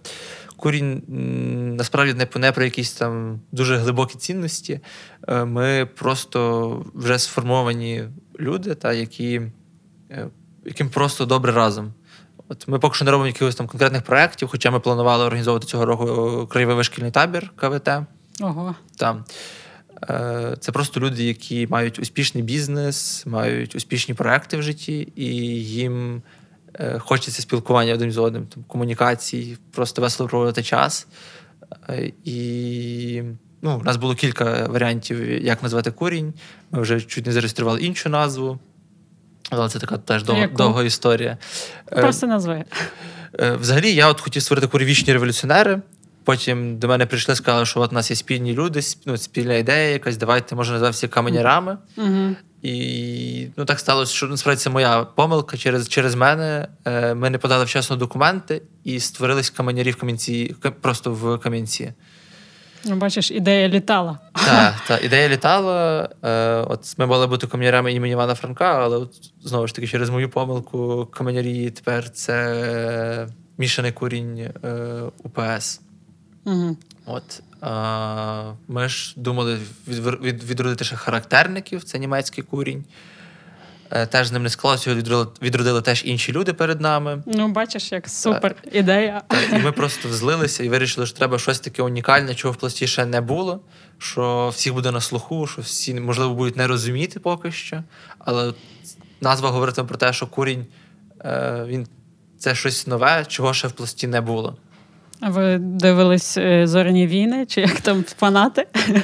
Курінь 0.55 1.03
насправді 1.77 2.13
не, 2.13 2.27
не 2.35 2.51
про 2.51 2.63
якісь 2.63 2.93
там 2.93 3.41
дуже 3.51 3.77
глибокі 3.77 4.17
цінності. 4.17 4.79
Е, 5.27 5.45
ми 5.45 5.87
просто 5.95 6.85
вже 6.93 7.19
сформовані 7.19 8.03
люди, 8.39 8.75
та, 8.75 8.93
які, 8.93 9.41
е, 10.11 10.27
яким 10.65 10.89
просто 10.89 11.25
добре 11.25 11.51
разом. 11.51 11.93
От 12.47 12.67
Ми 12.67 12.79
поки 12.79 12.95
що 12.95 13.05
не 13.05 13.11
робимо 13.11 13.27
якихось 13.27 13.55
там 13.55 13.67
конкретних 13.67 14.01
проєктів, 14.01 14.47
хоча 14.47 14.71
ми 14.71 14.79
планували 14.79 15.25
організовувати 15.25 15.67
цього 15.67 15.85
року 15.85 16.47
краєвий 16.51 16.83
шкільний 16.83 17.11
табір 17.11 17.51
КВТ. 17.55 17.89
Ого. 18.41 18.75
Там. 18.97 19.25
Е, 20.09 20.55
це 20.59 20.71
просто 20.71 20.99
люди, 20.99 21.23
які 21.23 21.67
мають 21.67 21.99
успішний 21.99 22.43
бізнес, 22.43 23.25
мають 23.25 23.75
успішні 23.75 24.13
проекти 24.13 24.57
в 24.57 24.61
житті, 24.61 25.13
і 25.15 25.25
їм 25.65 26.21
е, 26.73 26.99
хочеться 26.99 27.41
спілкування 27.41 27.93
один 27.93 28.11
з 28.11 28.17
одним, 28.17 28.45
там, 28.47 28.63
комунікацій, 28.67 29.57
просто 29.71 30.01
весело 30.01 30.29
проводити 30.29 30.63
час. 30.63 31.07
Е, 31.89 32.11
і 32.23 33.23
ну, 33.61 33.79
у 33.79 33.83
нас 33.83 33.97
було 33.97 34.15
кілька 34.15 34.67
варіантів, 34.67 35.43
як 35.43 35.63
назвати 35.63 35.91
курінь. 35.91 36.33
Ми 36.71 36.81
вже 36.81 37.01
чуть 37.01 37.25
не 37.25 37.31
зареєстрували 37.31 37.81
іншу 37.81 38.09
назву. 38.09 38.59
Але 39.49 39.69
це 39.69 39.79
така 39.79 39.97
теж 39.97 40.23
довга, 40.23 40.47
довга 40.47 40.83
історія. 40.83 41.37
Просто 41.85 42.27
назви. 42.27 42.63
Взагалі, 43.39 43.93
я 43.93 44.07
от 44.07 44.21
хотів 44.21 44.41
створити 44.41 44.67
курівічні 44.67 45.13
революціонери. 45.13 45.81
Потім 46.23 46.77
до 46.77 46.87
мене 46.87 47.05
прийшли, 47.05 47.35
сказали, 47.35 47.65
що 47.65 47.79
от 47.79 47.91
у 47.91 47.95
нас 47.95 48.09
є 48.09 48.15
спільні 48.15 48.53
люди, 48.53 48.81
ну, 49.05 49.17
спільна 49.17 49.53
ідея, 49.53 49.89
якась, 49.89 50.17
давайте 50.17 50.55
може 50.55 50.71
назвати 50.71 50.91
всі 50.91 51.07
каменярами. 51.07 51.77
Uh-huh. 51.97 52.35
І 52.61 53.47
ну, 53.57 53.65
так 53.65 53.79
сталося, 53.79 54.13
що 54.13 54.27
насправді 54.27 54.61
це 54.61 54.69
моя 54.69 55.03
помилка 55.03 55.57
через 55.57 55.89
через 55.89 56.15
мене. 56.15 56.67
Е, 56.85 57.13
Ми 57.13 57.29
не 57.29 57.37
подали 57.37 57.65
вчасно 57.65 57.95
документи 57.95 58.61
і 58.83 58.99
створились 58.99 59.49
каменярі 59.49 59.91
в 59.91 59.95
камінці, 59.95 60.55
просто 60.81 61.11
в 61.11 61.37
камінці. 61.37 61.93
Ну, 62.85 62.95
Бачиш, 62.95 63.31
ідея 63.31 63.69
літала. 63.69 64.19
Так, 64.33 64.73
та, 64.87 64.97
ідея 64.97 65.29
літала. 65.29 66.09
Е, 66.23 66.65
от 66.69 66.97
Ми 66.97 67.05
мали 67.05 67.27
бути 67.27 67.47
каменярами 67.47 67.93
імені 67.93 68.11
Івана 68.11 68.35
Франка, 68.35 68.83
але 68.83 68.97
от, 68.97 69.13
знову 69.43 69.67
ж 69.67 69.75
таки, 69.75 69.87
через 69.87 70.09
мою 70.09 70.29
помилку 70.29 71.07
каменярі 71.11 71.69
тепер 71.69 72.09
це 72.09 73.27
мішаний 73.57 73.91
курінь 73.91 74.39
е, 74.39 75.01
УПС. 75.23 75.81
Угу. 76.45 76.77
От 77.05 77.41
а, 77.61 78.53
Ми 78.67 78.89
ж 78.89 79.13
думали 79.17 79.59
від, 79.87 80.21
від, 80.21 80.43
відродити 80.43 80.85
ще 80.85 80.95
характерників, 80.95 81.83
це 81.83 81.99
німецький 81.99 82.43
курінь. 82.43 82.85
Е, 83.91 84.05
теж 84.05 84.27
з 84.27 84.31
ним 84.31 84.43
не 84.43 84.49
склалося, 84.49 84.89
його 84.89 84.99
відродили, 84.99 85.27
відродили 85.41 85.81
теж 85.81 86.05
інші 86.05 86.31
люди 86.31 86.53
перед 86.53 86.81
нами. 86.81 87.23
Ну, 87.25 87.47
бачиш, 87.47 87.91
як 87.91 88.09
супер 88.09 88.53
так. 88.53 88.75
ідея. 88.75 89.21
Так, 89.27 89.53
і 89.53 89.57
ми 89.57 89.71
просто 89.71 90.13
злилися 90.13 90.63
і 90.63 90.69
вирішили, 90.69 91.07
що 91.07 91.17
треба 91.17 91.39
щось 91.39 91.59
таке 91.59 91.83
унікальне, 91.83 92.35
чого 92.35 92.51
в 92.51 92.55
пласті 92.55 92.87
ще 92.87 93.05
не 93.05 93.21
було. 93.21 93.59
Що 93.97 94.49
всіх 94.49 94.73
буде 94.73 94.91
на 94.91 95.01
слуху, 95.01 95.47
що 95.47 95.61
всі, 95.61 95.93
можливо, 95.93 96.33
будуть 96.33 96.57
не 96.57 96.67
розуміти 96.67 97.19
поки 97.19 97.51
що. 97.51 97.83
Але 98.19 98.53
назва 99.21 99.49
говорить 99.49 99.87
про 99.87 99.97
те, 99.97 100.13
що 100.13 100.27
курінь 100.27 100.65
е, 101.25 101.65
він 101.67 101.87
це 102.37 102.55
щось 102.55 102.87
нове, 102.87 103.25
чого 103.27 103.53
ще 103.53 103.67
в 103.67 103.71
пласті 103.71 104.07
не 104.07 104.21
було. 104.21 104.57
А 105.21 105.29
ви 105.29 105.57
дивились 105.57 106.37
е, 106.37 106.67
зоряні 106.67 107.07
війни? 107.07 107.45
Чи 107.45 107.61
як 107.61 107.81
там 107.81 108.03
фанати? 108.03 108.67
Е, 108.75 109.03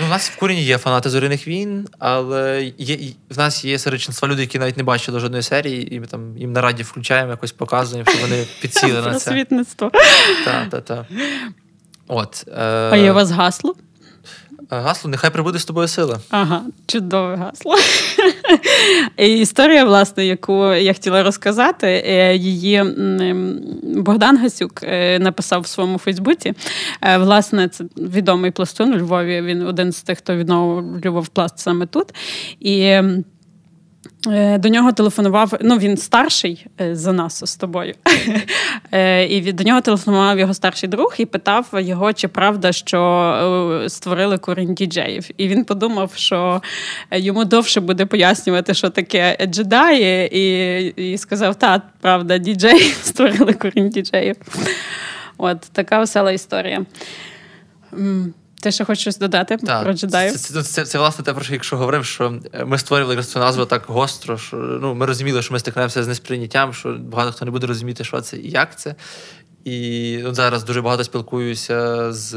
ну, 0.00 0.06
У 0.06 0.08
нас 0.08 0.30
в 0.30 0.38
курені 0.38 0.62
є 0.62 0.78
фанати 0.78 1.10
зоряних 1.10 1.48
війн, 1.48 1.88
але 1.98 2.72
є 2.78 2.98
в 3.30 3.38
нас 3.38 3.64
є 3.64 3.78
серед 3.78 4.00
членства 4.00 4.28
люди, 4.28 4.40
які 4.40 4.58
навіть 4.58 4.76
не 4.76 4.82
бачили 4.82 5.20
жодної 5.20 5.42
серії, 5.42 5.94
і 5.94 6.00
ми 6.00 6.06
там 6.06 6.38
їм 6.38 6.52
на 6.52 6.60
раді 6.60 6.82
включаємо, 6.82 7.30
якось 7.30 7.52
показуємо, 7.52 8.10
що 8.10 8.20
вони 8.20 8.46
підсіли 8.60 8.92
на 8.92 9.02
це. 9.02 9.10
Просвітництво. 9.10 9.90
Так, 10.44 10.70
так, 10.70 10.84
так. 10.84 11.06
От, 12.06 12.44
е... 12.48 12.62
А 12.92 12.96
є 12.96 13.10
у 13.10 13.14
вас 13.14 13.30
гасло? 13.30 13.74
Гасло, 14.70 15.10
нехай 15.10 15.30
прибуде 15.30 15.58
з 15.58 15.64
тобою 15.64 15.88
сила. 15.88 16.20
Ага, 16.30 16.62
чудове 16.86 17.36
гасло. 17.36 17.74
Історія, 19.16 19.84
власне, 19.84 20.26
яку 20.26 20.72
я 20.72 20.92
хотіла 20.92 21.22
розказати, 21.22 21.86
е, 22.06 22.36
її 22.36 22.84
Богдан 23.82 24.38
Гасюк 24.38 24.82
е, 24.82 25.18
написав 25.18 25.60
в 25.60 25.66
своєму 25.66 25.98
Фейсбуці. 25.98 26.52
Е, 27.02 27.18
власне, 27.18 27.68
це 27.68 27.84
відомий 27.96 28.50
пластун 28.50 28.94
у 28.94 28.96
Львові. 28.96 29.42
Він 29.42 29.62
один 29.62 29.92
з 29.92 30.02
тих, 30.02 30.18
хто 30.18 30.36
відновлював 30.36 31.28
пласт 31.28 31.58
саме 31.58 31.86
тут. 31.86 32.14
І 32.60 33.00
до 34.58 34.68
нього 34.68 34.92
телефонував, 34.92 35.52
ну 35.60 35.78
він 35.78 35.96
старший 35.96 36.66
е, 36.80 36.96
за 36.96 37.12
нас 37.12 37.42
з 37.46 37.56
тобою. 37.56 37.94
Е, 38.92 39.26
і 39.26 39.52
до 39.52 39.64
нього 39.64 39.80
телефонував 39.80 40.38
його 40.38 40.54
старший 40.54 40.88
друг 40.88 41.14
і 41.18 41.26
питав 41.26 41.66
його, 41.72 42.12
чи 42.12 42.28
правда, 42.28 42.72
що 42.72 43.84
створили 43.88 44.38
корінь 44.38 44.74
діджеїв. 44.74 45.30
І 45.36 45.48
він 45.48 45.64
подумав, 45.64 46.12
що 46.14 46.62
йому 47.12 47.44
довше 47.44 47.80
буде 47.80 48.06
пояснювати, 48.06 48.74
що 48.74 48.90
таке 48.90 49.46
джедаї, 49.46 50.38
і 50.38 51.12
і 51.12 51.18
сказав: 51.18 51.54
та, 51.54 51.82
правда, 52.00 52.38
діджеї 52.38 52.80
створили 53.02 53.52
корінь 53.52 53.88
діджеїв. 53.88 54.36
От 55.38 55.60
така 55.60 55.98
весела 55.98 56.32
історія. 56.32 56.84
Ти 58.60 58.72
ще 58.72 58.84
хочеш 58.84 59.00
щось 59.00 59.18
додати 59.18 59.56
так, 59.56 59.84
про 59.84 59.92
джедаїв? 59.92 60.32
Це, 60.32 60.38
це, 60.38 60.62
це, 60.62 60.84
це, 60.84 60.98
власне 60.98 61.24
те, 61.24 61.34
про 61.34 61.44
що 61.44 61.52
якщо 61.52 61.76
говорив, 61.76 62.04
що 62.04 62.40
ми 62.66 62.78
створювали 62.78 63.22
цю 63.22 63.38
назву 63.38 63.64
так 63.64 63.84
гостро, 63.86 64.38
що 64.38 64.56
ну, 64.56 64.94
ми 64.94 65.06
розуміли, 65.06 65.42
що 65.42 65.52
ми 65.52 65.58
стикнемося 65.58 66.04
з 66.04 66.08
несприйняттям, 66.08 66.74
що 66.74 66.96
багато 67.00 67.32
хто 67.32 67.44
не 67.44 67.50
буде 67.50 67.66
розуміти, 67.66 68.04
що 68.04 68.20
це 68.20 68.36
і 68.36 68.50
як 68.50 68.78
це. 68.78 68.94
І 69.64 70.22
от 70.24 70.34
зараз 70.34 70.64
дуже 70.64 70.82
багато 70.82 71.04
спілкуюся 71.04 72.12
з 72.12 72.34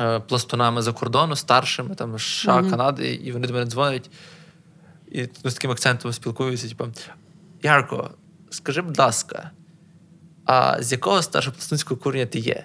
е, 0.00 0.20
пластунами 0.20 0.82
за 0.82 0.92
кордону, 0.92 1.36
старшими, 1.36 1.94
там 1.94 2.18
США, 2.18 2.60
mm-hmm. 2.60 2.70
Канади, 2.70 3.14
і 3.14 3.32
вони 3.32 3.46
до 3.46 3.52
мене 3.54 3.66
дзвонять 3.66 4.10
і 5.10 5.28
ну, 5.44 5.50
з 5.50 5.54
таким 5.54 5.70
акцентом 5.70 6.12
спілкуються: 6.12 6.68
типу, 6.68 6.88
Ярко, 7.62 8.10
скажи, 8.50 8.82
будь 8.82 8.98
ласка, 8.98 9.50
а 10.44 10.82
з 10.82 10.92
якого 10.92 11.22
старшого 11.22 11.54
пластунського 11.54 12.00
курення 12.00 12.26
ти 12.26 12.38
є? 12.38 12.64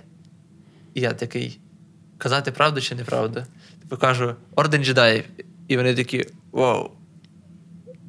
І 0.93 1.01
я 1.01 1.13
такий 1.13 1.59
казати 2.17 2.51
правду 2.51 2.81
чи 2.81 2.95
неправду. 2.95 3.43
Типу 3.81 3.97
кажу, 3.97 4.35
орден 4.55 4.83
джедаїв. 4.83 5.23
І 5.67 5.77
вони 5.77 5.95
такі: 5.95 6.25
Wow, 6.51 6.89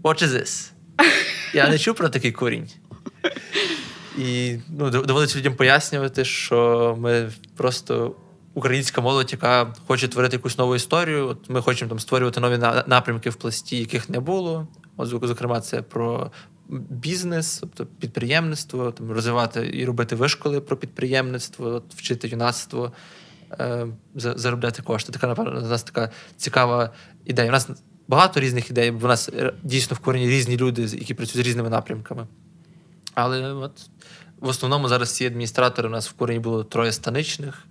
what 0.03 0.23
is 0.23 0.29
this? 0.29 0.71
Я 1.55 1.69
не 1.69 1.79
чув 1.79 1.95
про 1.95 2.09
такий 2.09 2.33
корінь. 2.33 2.71
І 4.19 4.59
ну, 4.69 4.91
доводиться 4.91 5.39
людям 5.39 5.55
пояснювати, 5.55 6.25
що 6.25 6.97
ми 7.01 7.33
просто 7.57 8.17
українська 8.55 9.01
молодь, 9.01 9.33
яка 9.33 9.75
хоче 9.87 10.09
творити 10.09 10.37
якусь 10.37 10.59
нову 10.59 10.77
історію. 10.77 11.29
От 11.29 11.51
Ми 11.51 11.63
хочемо 11.63 11.89
там 11.89 11.99
створювати 11.99 12.41
нові 12.41 12.59
напрямки 12.87 13.31
в 13.31 13.37
пласті, 13.37 13.79
яких 13.79 14.11
не 14.11 14.21
було. 14.21 14.69
От, 14.97 15.09
Зокрема, 15.09 15.61
це 15.61 15.83
про 15.83 16.31
бізнес, 16.91 17.59
тобто 17.61 17.87
підприємництво, 17.87 18.93
там 18.93 19.13
розвивати 19.13 19.71
і 19.75 19.85
робити 19.85 20.17
вишколи 20.17 20.61
про 20.61 20.77
підприємництво, 20.77 21.67
от, 21.67 21.95
вчити 21.95 22.29
юнацтво 22.29 22.93
заробляти 24.15 24.83
кошти. 24.83 25.13
Така, 25.13 25.27
напевно, 25.27 25.61
у 25.61 25.69
нас 25.69 25.83
така 25.83 26.11
цікава 26.37 26.91
ідея. 27.25 27.49
У 27.49 27.53
нас 27.53 27.69
багато 28.09 28.41
різних 28.41 28.71
ідей, 28.71 28.91
бо 28.91 29.05
у 29.05 29.09
нас 29.09 29.29
е, 29.29 29.53
дійсно 29.63 29.97
в 29.97 29.99
корені 29.99 30.29
різні 30.29 30.57
люди, 30.57 30.83
які 30.83 31.15
працюють 31.15 31.47
з 31.47 31.49
різними 31.49 31.71
напрямками. 31.71 32.27
Але 33.15 33.53
от 33.53 33.73
в 34.41 34.49
основному 34.49 34.89
зараз 34.89 35.15
ці 35.15 35.27
адміністратори 35.27 35.89
у 35.89 35.93
нас 35.93 36.09
в 36.09 36.13
Курені 36.13 36.41
було 36.41 36.65
троє 36.65 36.93
станичних 36.93 37.67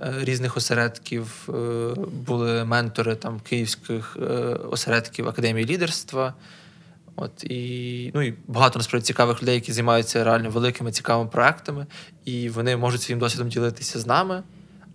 е, 0.00 0.14
різних 0.20 0.56
осередків, 0.56 1.48
е, 1.48 1.52
були 2.26 2.64
ментори 2.64 3.14
там 3.14 3.40
київських 3.40 4.16
е, 4.22 4.24
осередків 4.70 5.28
академії 5.28 5.66
лідерства. 5.66 6.34
От 7.16 7.44
і 7.44 8.10
ну 8.14 8.22
і 8.22 8.34
багато 8.46 8.78
насправді 8.78 9.06
цікавих 9.06 9.42
людей, 9.42 9.54
які 9.54 9.72
займаються 9.72 10.24
реально 10.24 10.50
великими 10.50 10.92
цікавими 10.92 11.30
проектами, 11.30 11.86
і 12.24 12.48
вони 12.48 12.76
можуть 12.76 13.02
своїм 13.02 13.18
досвідом 13.18 13.48
ділитися 13.48 14.00
з 14.00 14.06
нами. 14.06 14.42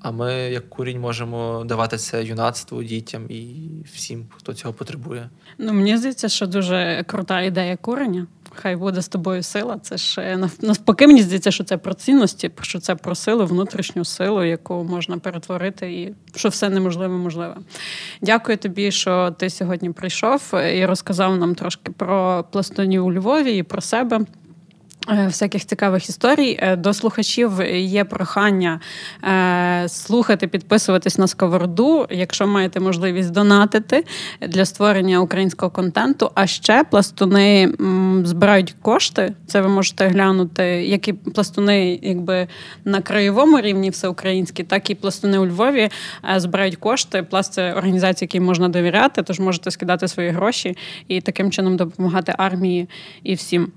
А 0.08 0.12
ми, 0.12 0.34
як 0.34 0.70
курінь, 0.70 1.00
можемо 1.00 1.64
давати 1.66 1.98
це 1.98 2.24
юнацтву, 2.24 2.84
дітям 2.84 3.26
і 3.30 3.70
всім, 3.94 4.26
хто 4.30 4.54
цього 4.54 4.74
потребує. 4.74 5.30
Ну 5.58 5.74
мені 5.74 5.98
здається, 5.98 6.30
що 6.30 6.48
дуже 6.48 7.04
крута 7.08 7.42
ідея 7.42 7.78
курення. 7.78 8.28
Хай 8.56 8.76
буде 8.76 9.02
з 9.02 9.08
тобою 9.08 9.44
сила. 9.44 9.80
Це 9.82 9.98
ж 9.98 10.22
е, 10.22 10.50
навпаки, 10.62 11.08
мені 11.08 11.22
здається, 11.22 11.52
що 11.52 11.64
це 11.64 11.78
про 11.78 11.94
цінності, 11.94 12.52
що 12.62 12.80
це 12.80 12.96
про 12.96 13.16
силу, 13.16 13.46
внутрішню 13.46 14.06
силу, 14.06 14.44
яку 14.44 14.84
можна 14.84 15.18
перетворити, 15.18 15.94
і 15.94 16.14
що 16.36 16.50
все 16.50 16.70
неможливе 16.70 17.18
можливе. 17.18 17.56
Дякую 18.22 18.58
тобі, 18.58 18.92
що 18.92 19.32
ти 19.32 19.50
сьогодні 19.50 19.90
прийшов 19.90 20.54
і 20.74 20.86
розказав 20.86 21.38
нам 21.38 21.56
трошки 21.56 21.92
про 21.92 22.46
пластунів 22.52 23.06
у 23.06 23.14
Львові 23.14 23.58
і 23.58 23.64
про 23.64 23.82
себе. 23.82 24.26
Е, 25.10 25.26
всяких 25.28 25.66
цікавих 25.66 26.10
історій 26.10 26.60
е, 26.62 26.76
до 26.76 26.94
слухачів 26.94 27.52
є 27.74 28.04
прохання 28.04 28.80
е, 29.24 29.90
слухати, 29.90 30.48
підписуватись 30.48 31.18
на 31.18 31.28
сковороду, 31.28 32.08
якщо 32.10 32.48
маєте 32.48 32.80
можливість 32.80 33.32
донатити 33.32 34.06
для 34.42 34.66
створення 34.66 35.20
українського 35.20 35.72
контенту. 35.72 36.32
А 36.36 36.48
ще 36.48 36.84
пластуни 36.84 37.74
збирають 38.24 38.76
кошти. 38.82 39.34
Це 39.48 39.62
ви 39.62 39.68
можете 39.68 40.08
глянути, 40.08 40.64
як 40.66 41.08
і 41.08 41.14
пластуни, 41.14 42.00
якби 42.04 42.48
на 42.86 43.02
краєвому 43.02 43.62
рівні, 43.62 43.90
всеукраїнські, 43.90 44.64
так 44.64 44.90
і 44.90 44.96
пластуни 44.96 45.38
у 45.38 45.46
Львові 45.46 45.90
збирають 46.36 46.76
кошти. 46.76 47.24
Пласт 47.24 47.54
це 47.54 47.74
організація, 47.74 48.26
якій 48.26 48.40
можна 48.40 48.70
довіряти, 48.70 49.24
тож 49.24 49.40
можете 49.40 49.72
скидати 49.72 50.08
свої 50.08 50.30
гроші 50.30 50.78
і 51.08 51.22
таким 51.22 51.52
чином 51.52 51.78
допомагати 51.78 52.36
армії 52.38 52.90
і 53.24 53.34
всім. 53.34 53.72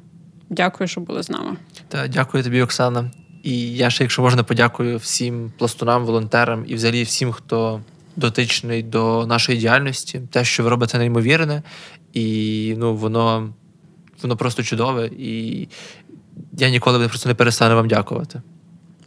Дякую, 0.50 0.88
що 0.88 1.00
були 1.00 1.22
з 1.22 1.30
нами. 1.30 1.56
Та 1.88 2.08
дякую 2.08 2.44
тобі, 2.44 2.62
Оксана. 2.62 3.10
І 3.42 3.76
я 3.76 3.90
ще, 3.90 4.04
якщо 4.04 4.22
можна, 4.22 4.42
подякую 4.42 4.96
всім 4.96 5.52
пластунам, 5.58 6.04
волонтерам 6.04 6.64
і 6.68 6.74
взагалі 6.74 7.02
всім, 7.02 7.32
хто 7.32 7.80
дотичний 8.16 8.82
до 8.82 9.26
нашої 9.26 9.58
діяльності. 9.58 10.20
Те, 10.30 10.44
що 10.44 10.62
ви 10.62 10.70
робите 10.70 10.98
неймовірне, 10.98 11.62
і 12.12 12.74
ну, 12.78 12.96
воно 12.96 13.54
воно 14.22 14.36
просто 14.36 14.62
чудове. 14.62 15.06
І 15.18 15.68
я 16.52 16.70
ніколи 16.70 17.08
просто 17.08 17.28
не 17.28 17.34
перестану 17.34 17.74
вам 17.74 17.88
дякувати. 17.88 18.42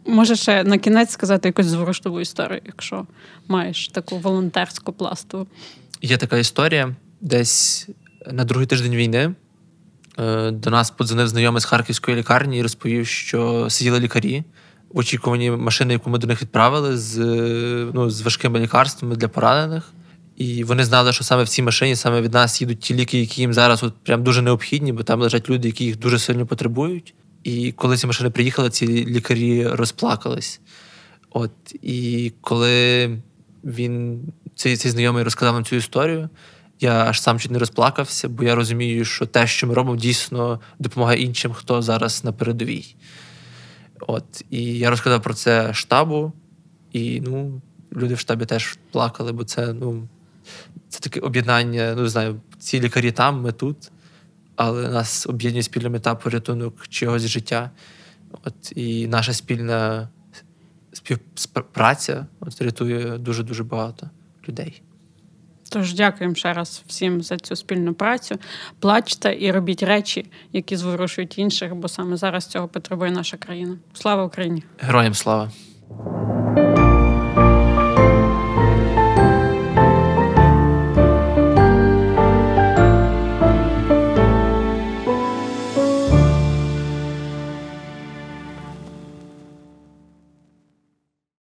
Може 0.06 0.36
ще 0.36 0.64
на 0.64 0.78
кінець 0.78 1.10
сказати 1.10 1.48
якусь 1.48 1.66
зворушливу 1.66 2.20
історію, 2.20 2.60
якщо 2.66 3.06
маєш 3.48 3.88
таку 3.88 4.18
волонтерську 4.18 4.92
пласту. 4.92 5.46
Є 6.02 6.16
така 6.16 6.38
історія 6.38 6.94
десь 7.20 7.88
на 8.32 8.44
другий 8.44 8.66
тиждень 8.66 8.94
війни. 8.94 9.34
Е, 10.18 10.50
до 10.50 10.70
нас 10.70 10.90
подзвонив 10.90 11.28
знайомий 11.28 11.60
з 11.60 11.64
харківської 11.64 12.16
лікарні 12.16 12.58
і 12.58 12.62
розповів, 12.62 13.06
що 13.06 13.70
сиділи 13.70 14.00
лікарі 14.00 14.44
в 14.90 14.98
очікуванні 14.98 15.50
машини, 15.50 15.92
яку 15.92 16.10
ми 16.10 16.18
до 16.18 16.26
них 16.26 16.42
відправили, 16.42 16.98
з 16.98 17.18
ну, 17.94 18.10
з 18.10 18.22
важкими 18.22 18.60
лікарствами 18.60 19.16
для 19.16 19.28
поранених. 19.28 19.92
І 20.36 20.64
вони 20.64 20.84
знали, 20.84 21.12
що 21.12 21.24
саме 21.24 21.42
в 21.42 21.48
цій 21.48 21.62
машині 21.62 21.96
саме 21.96 22.20
від 22.20 22.32
нас 22.32 22.60
їдуть 22.60 22.80
ті 22.80 22.94
ліки, 22.94 23.20
які 23.20 23.40
їм 23.40 23.52
зараз 23.52 23.82
от 23.82 23.94
прям 24.04 24.22
дуже 24.22 24.42
необхідні, 24.42 24.92
бо 24.92 25.02
там 25.02 25.20
лежать 25.20 25.50
люди, 25.50 25.68
які 25.68 25.84
їх 25.84 25.98
дуже 25.98 26.18
сильно 26.18 26.46
потребують. 26.46 27.14
І 27.44 27.72
коли 27.72 27.96
ці 27.96 28.06
машини 28.06 28.30
приїхали, 28.30 28.70
ці 28.70 28.86
лікарі 28.86 29.66
розплакались. 29.66 30.60
От 31.30 31.50
і 31.82 32.32
коли 32.40 33.10
він 33.64 34.20
цей 34.54 34.76
цей 34.76 34.90
знайомий 34.90 35.24
розказав 35.24 35.54
нам 35.54 35.64
цю 35.64 35.76
історію, 35.76 36.28
я 36.82 37.04
аж 37.04 37.20
сам 37.20 37.38
чуть 37.38 37.50
не 37.50 37.58
розплакався, 37.58 38.28
бо 38.28 38.44
я 38.44 38.54
розумію, 38.54 39.04
що 39.04 39.26
те, 39.26 39.46
що 39.46 39.66
ми 39.66 39.74
робимо, 39.74 39.96
дійсно 39.96 40.60
допомагає 40.78 41.22
іншим, 41.22 41.52
хто 41.52 41.82
зараз 41.82 42.24
на 42.24 42.32
передовій. 42.32 42.94
От, 44.00 44.44
І 44.50 44.64
я 44.64 44.90
розказав 44.90 45.22
про 45.22 45.34
це 45.34 45.74
штабу, 45.74 46.32
і 46.92 47.20
ну, 47.20 47.62
люди 47.92 48.14
в 48.14 48.18
штабі 48.18 48.44
теж 48.46 48.78
плакали, 48.90 49.32
бо 49.32 49.44
це 49.44 49.72
ну, 49.72 50.08
це 50.88 51.00
таке 51.00 51.20
об'єднання. 51.20 51.92
Ну, 51.96 52.02
не 52.02 52.08
знаю, 52.08 52.40
ці 52.58 52.80
лікарі 52.80 53.12
там, 53.12 53.40
ми 53.40 53.52
тут, 53.52 53.90
але 54.56 54.88
нас 54.88 55.26
об'єднує 55.26 55.62
спільна 55.62 55.88
мета 55.88 56.14
порятунок 56.14 56.88
чогось 56.88 57.26
життя. 57.26 57.70
От, 58.44 58.72
І 58.76 59.06
наша 59.06 59.32
спільна 59.32 60.08
співпраця 60.92 62.26
от, 62.40 62.62
рятує 62.62 63.18
дуже-дуже 63.18 63.64
багато 63.64 64.10
людей. 64.48 64.82
Тож 65.72 65.94
дякуємо 65.94 66.34
ще 66.34 66.52
раз 66.52 66.82
всім 66.86 67.22
за 67.22 67.36
цю 67.36 67.56
спільну 67.56 67.94
працю. 67.94 68.38
Плачте 68.80 69.36
і 69.40 69.52
робіть 69.52 69.82
речі, 69.82 70.26
які 70.52 70.76
зворушують 70.76 71.38
інших, 71.38 71.74
бо 71.74 71.88
саме 71.88 72.16
зараз 72.16 72.46
цього 72.46 72.68
потребує 72.68 73.10
наша 73.10 73.36
країна. 73.36 73.76
Слава 73.92 74.24
Україні! 74.24 74.62
Героям 74.78 75.14
слава! 75.14 75.50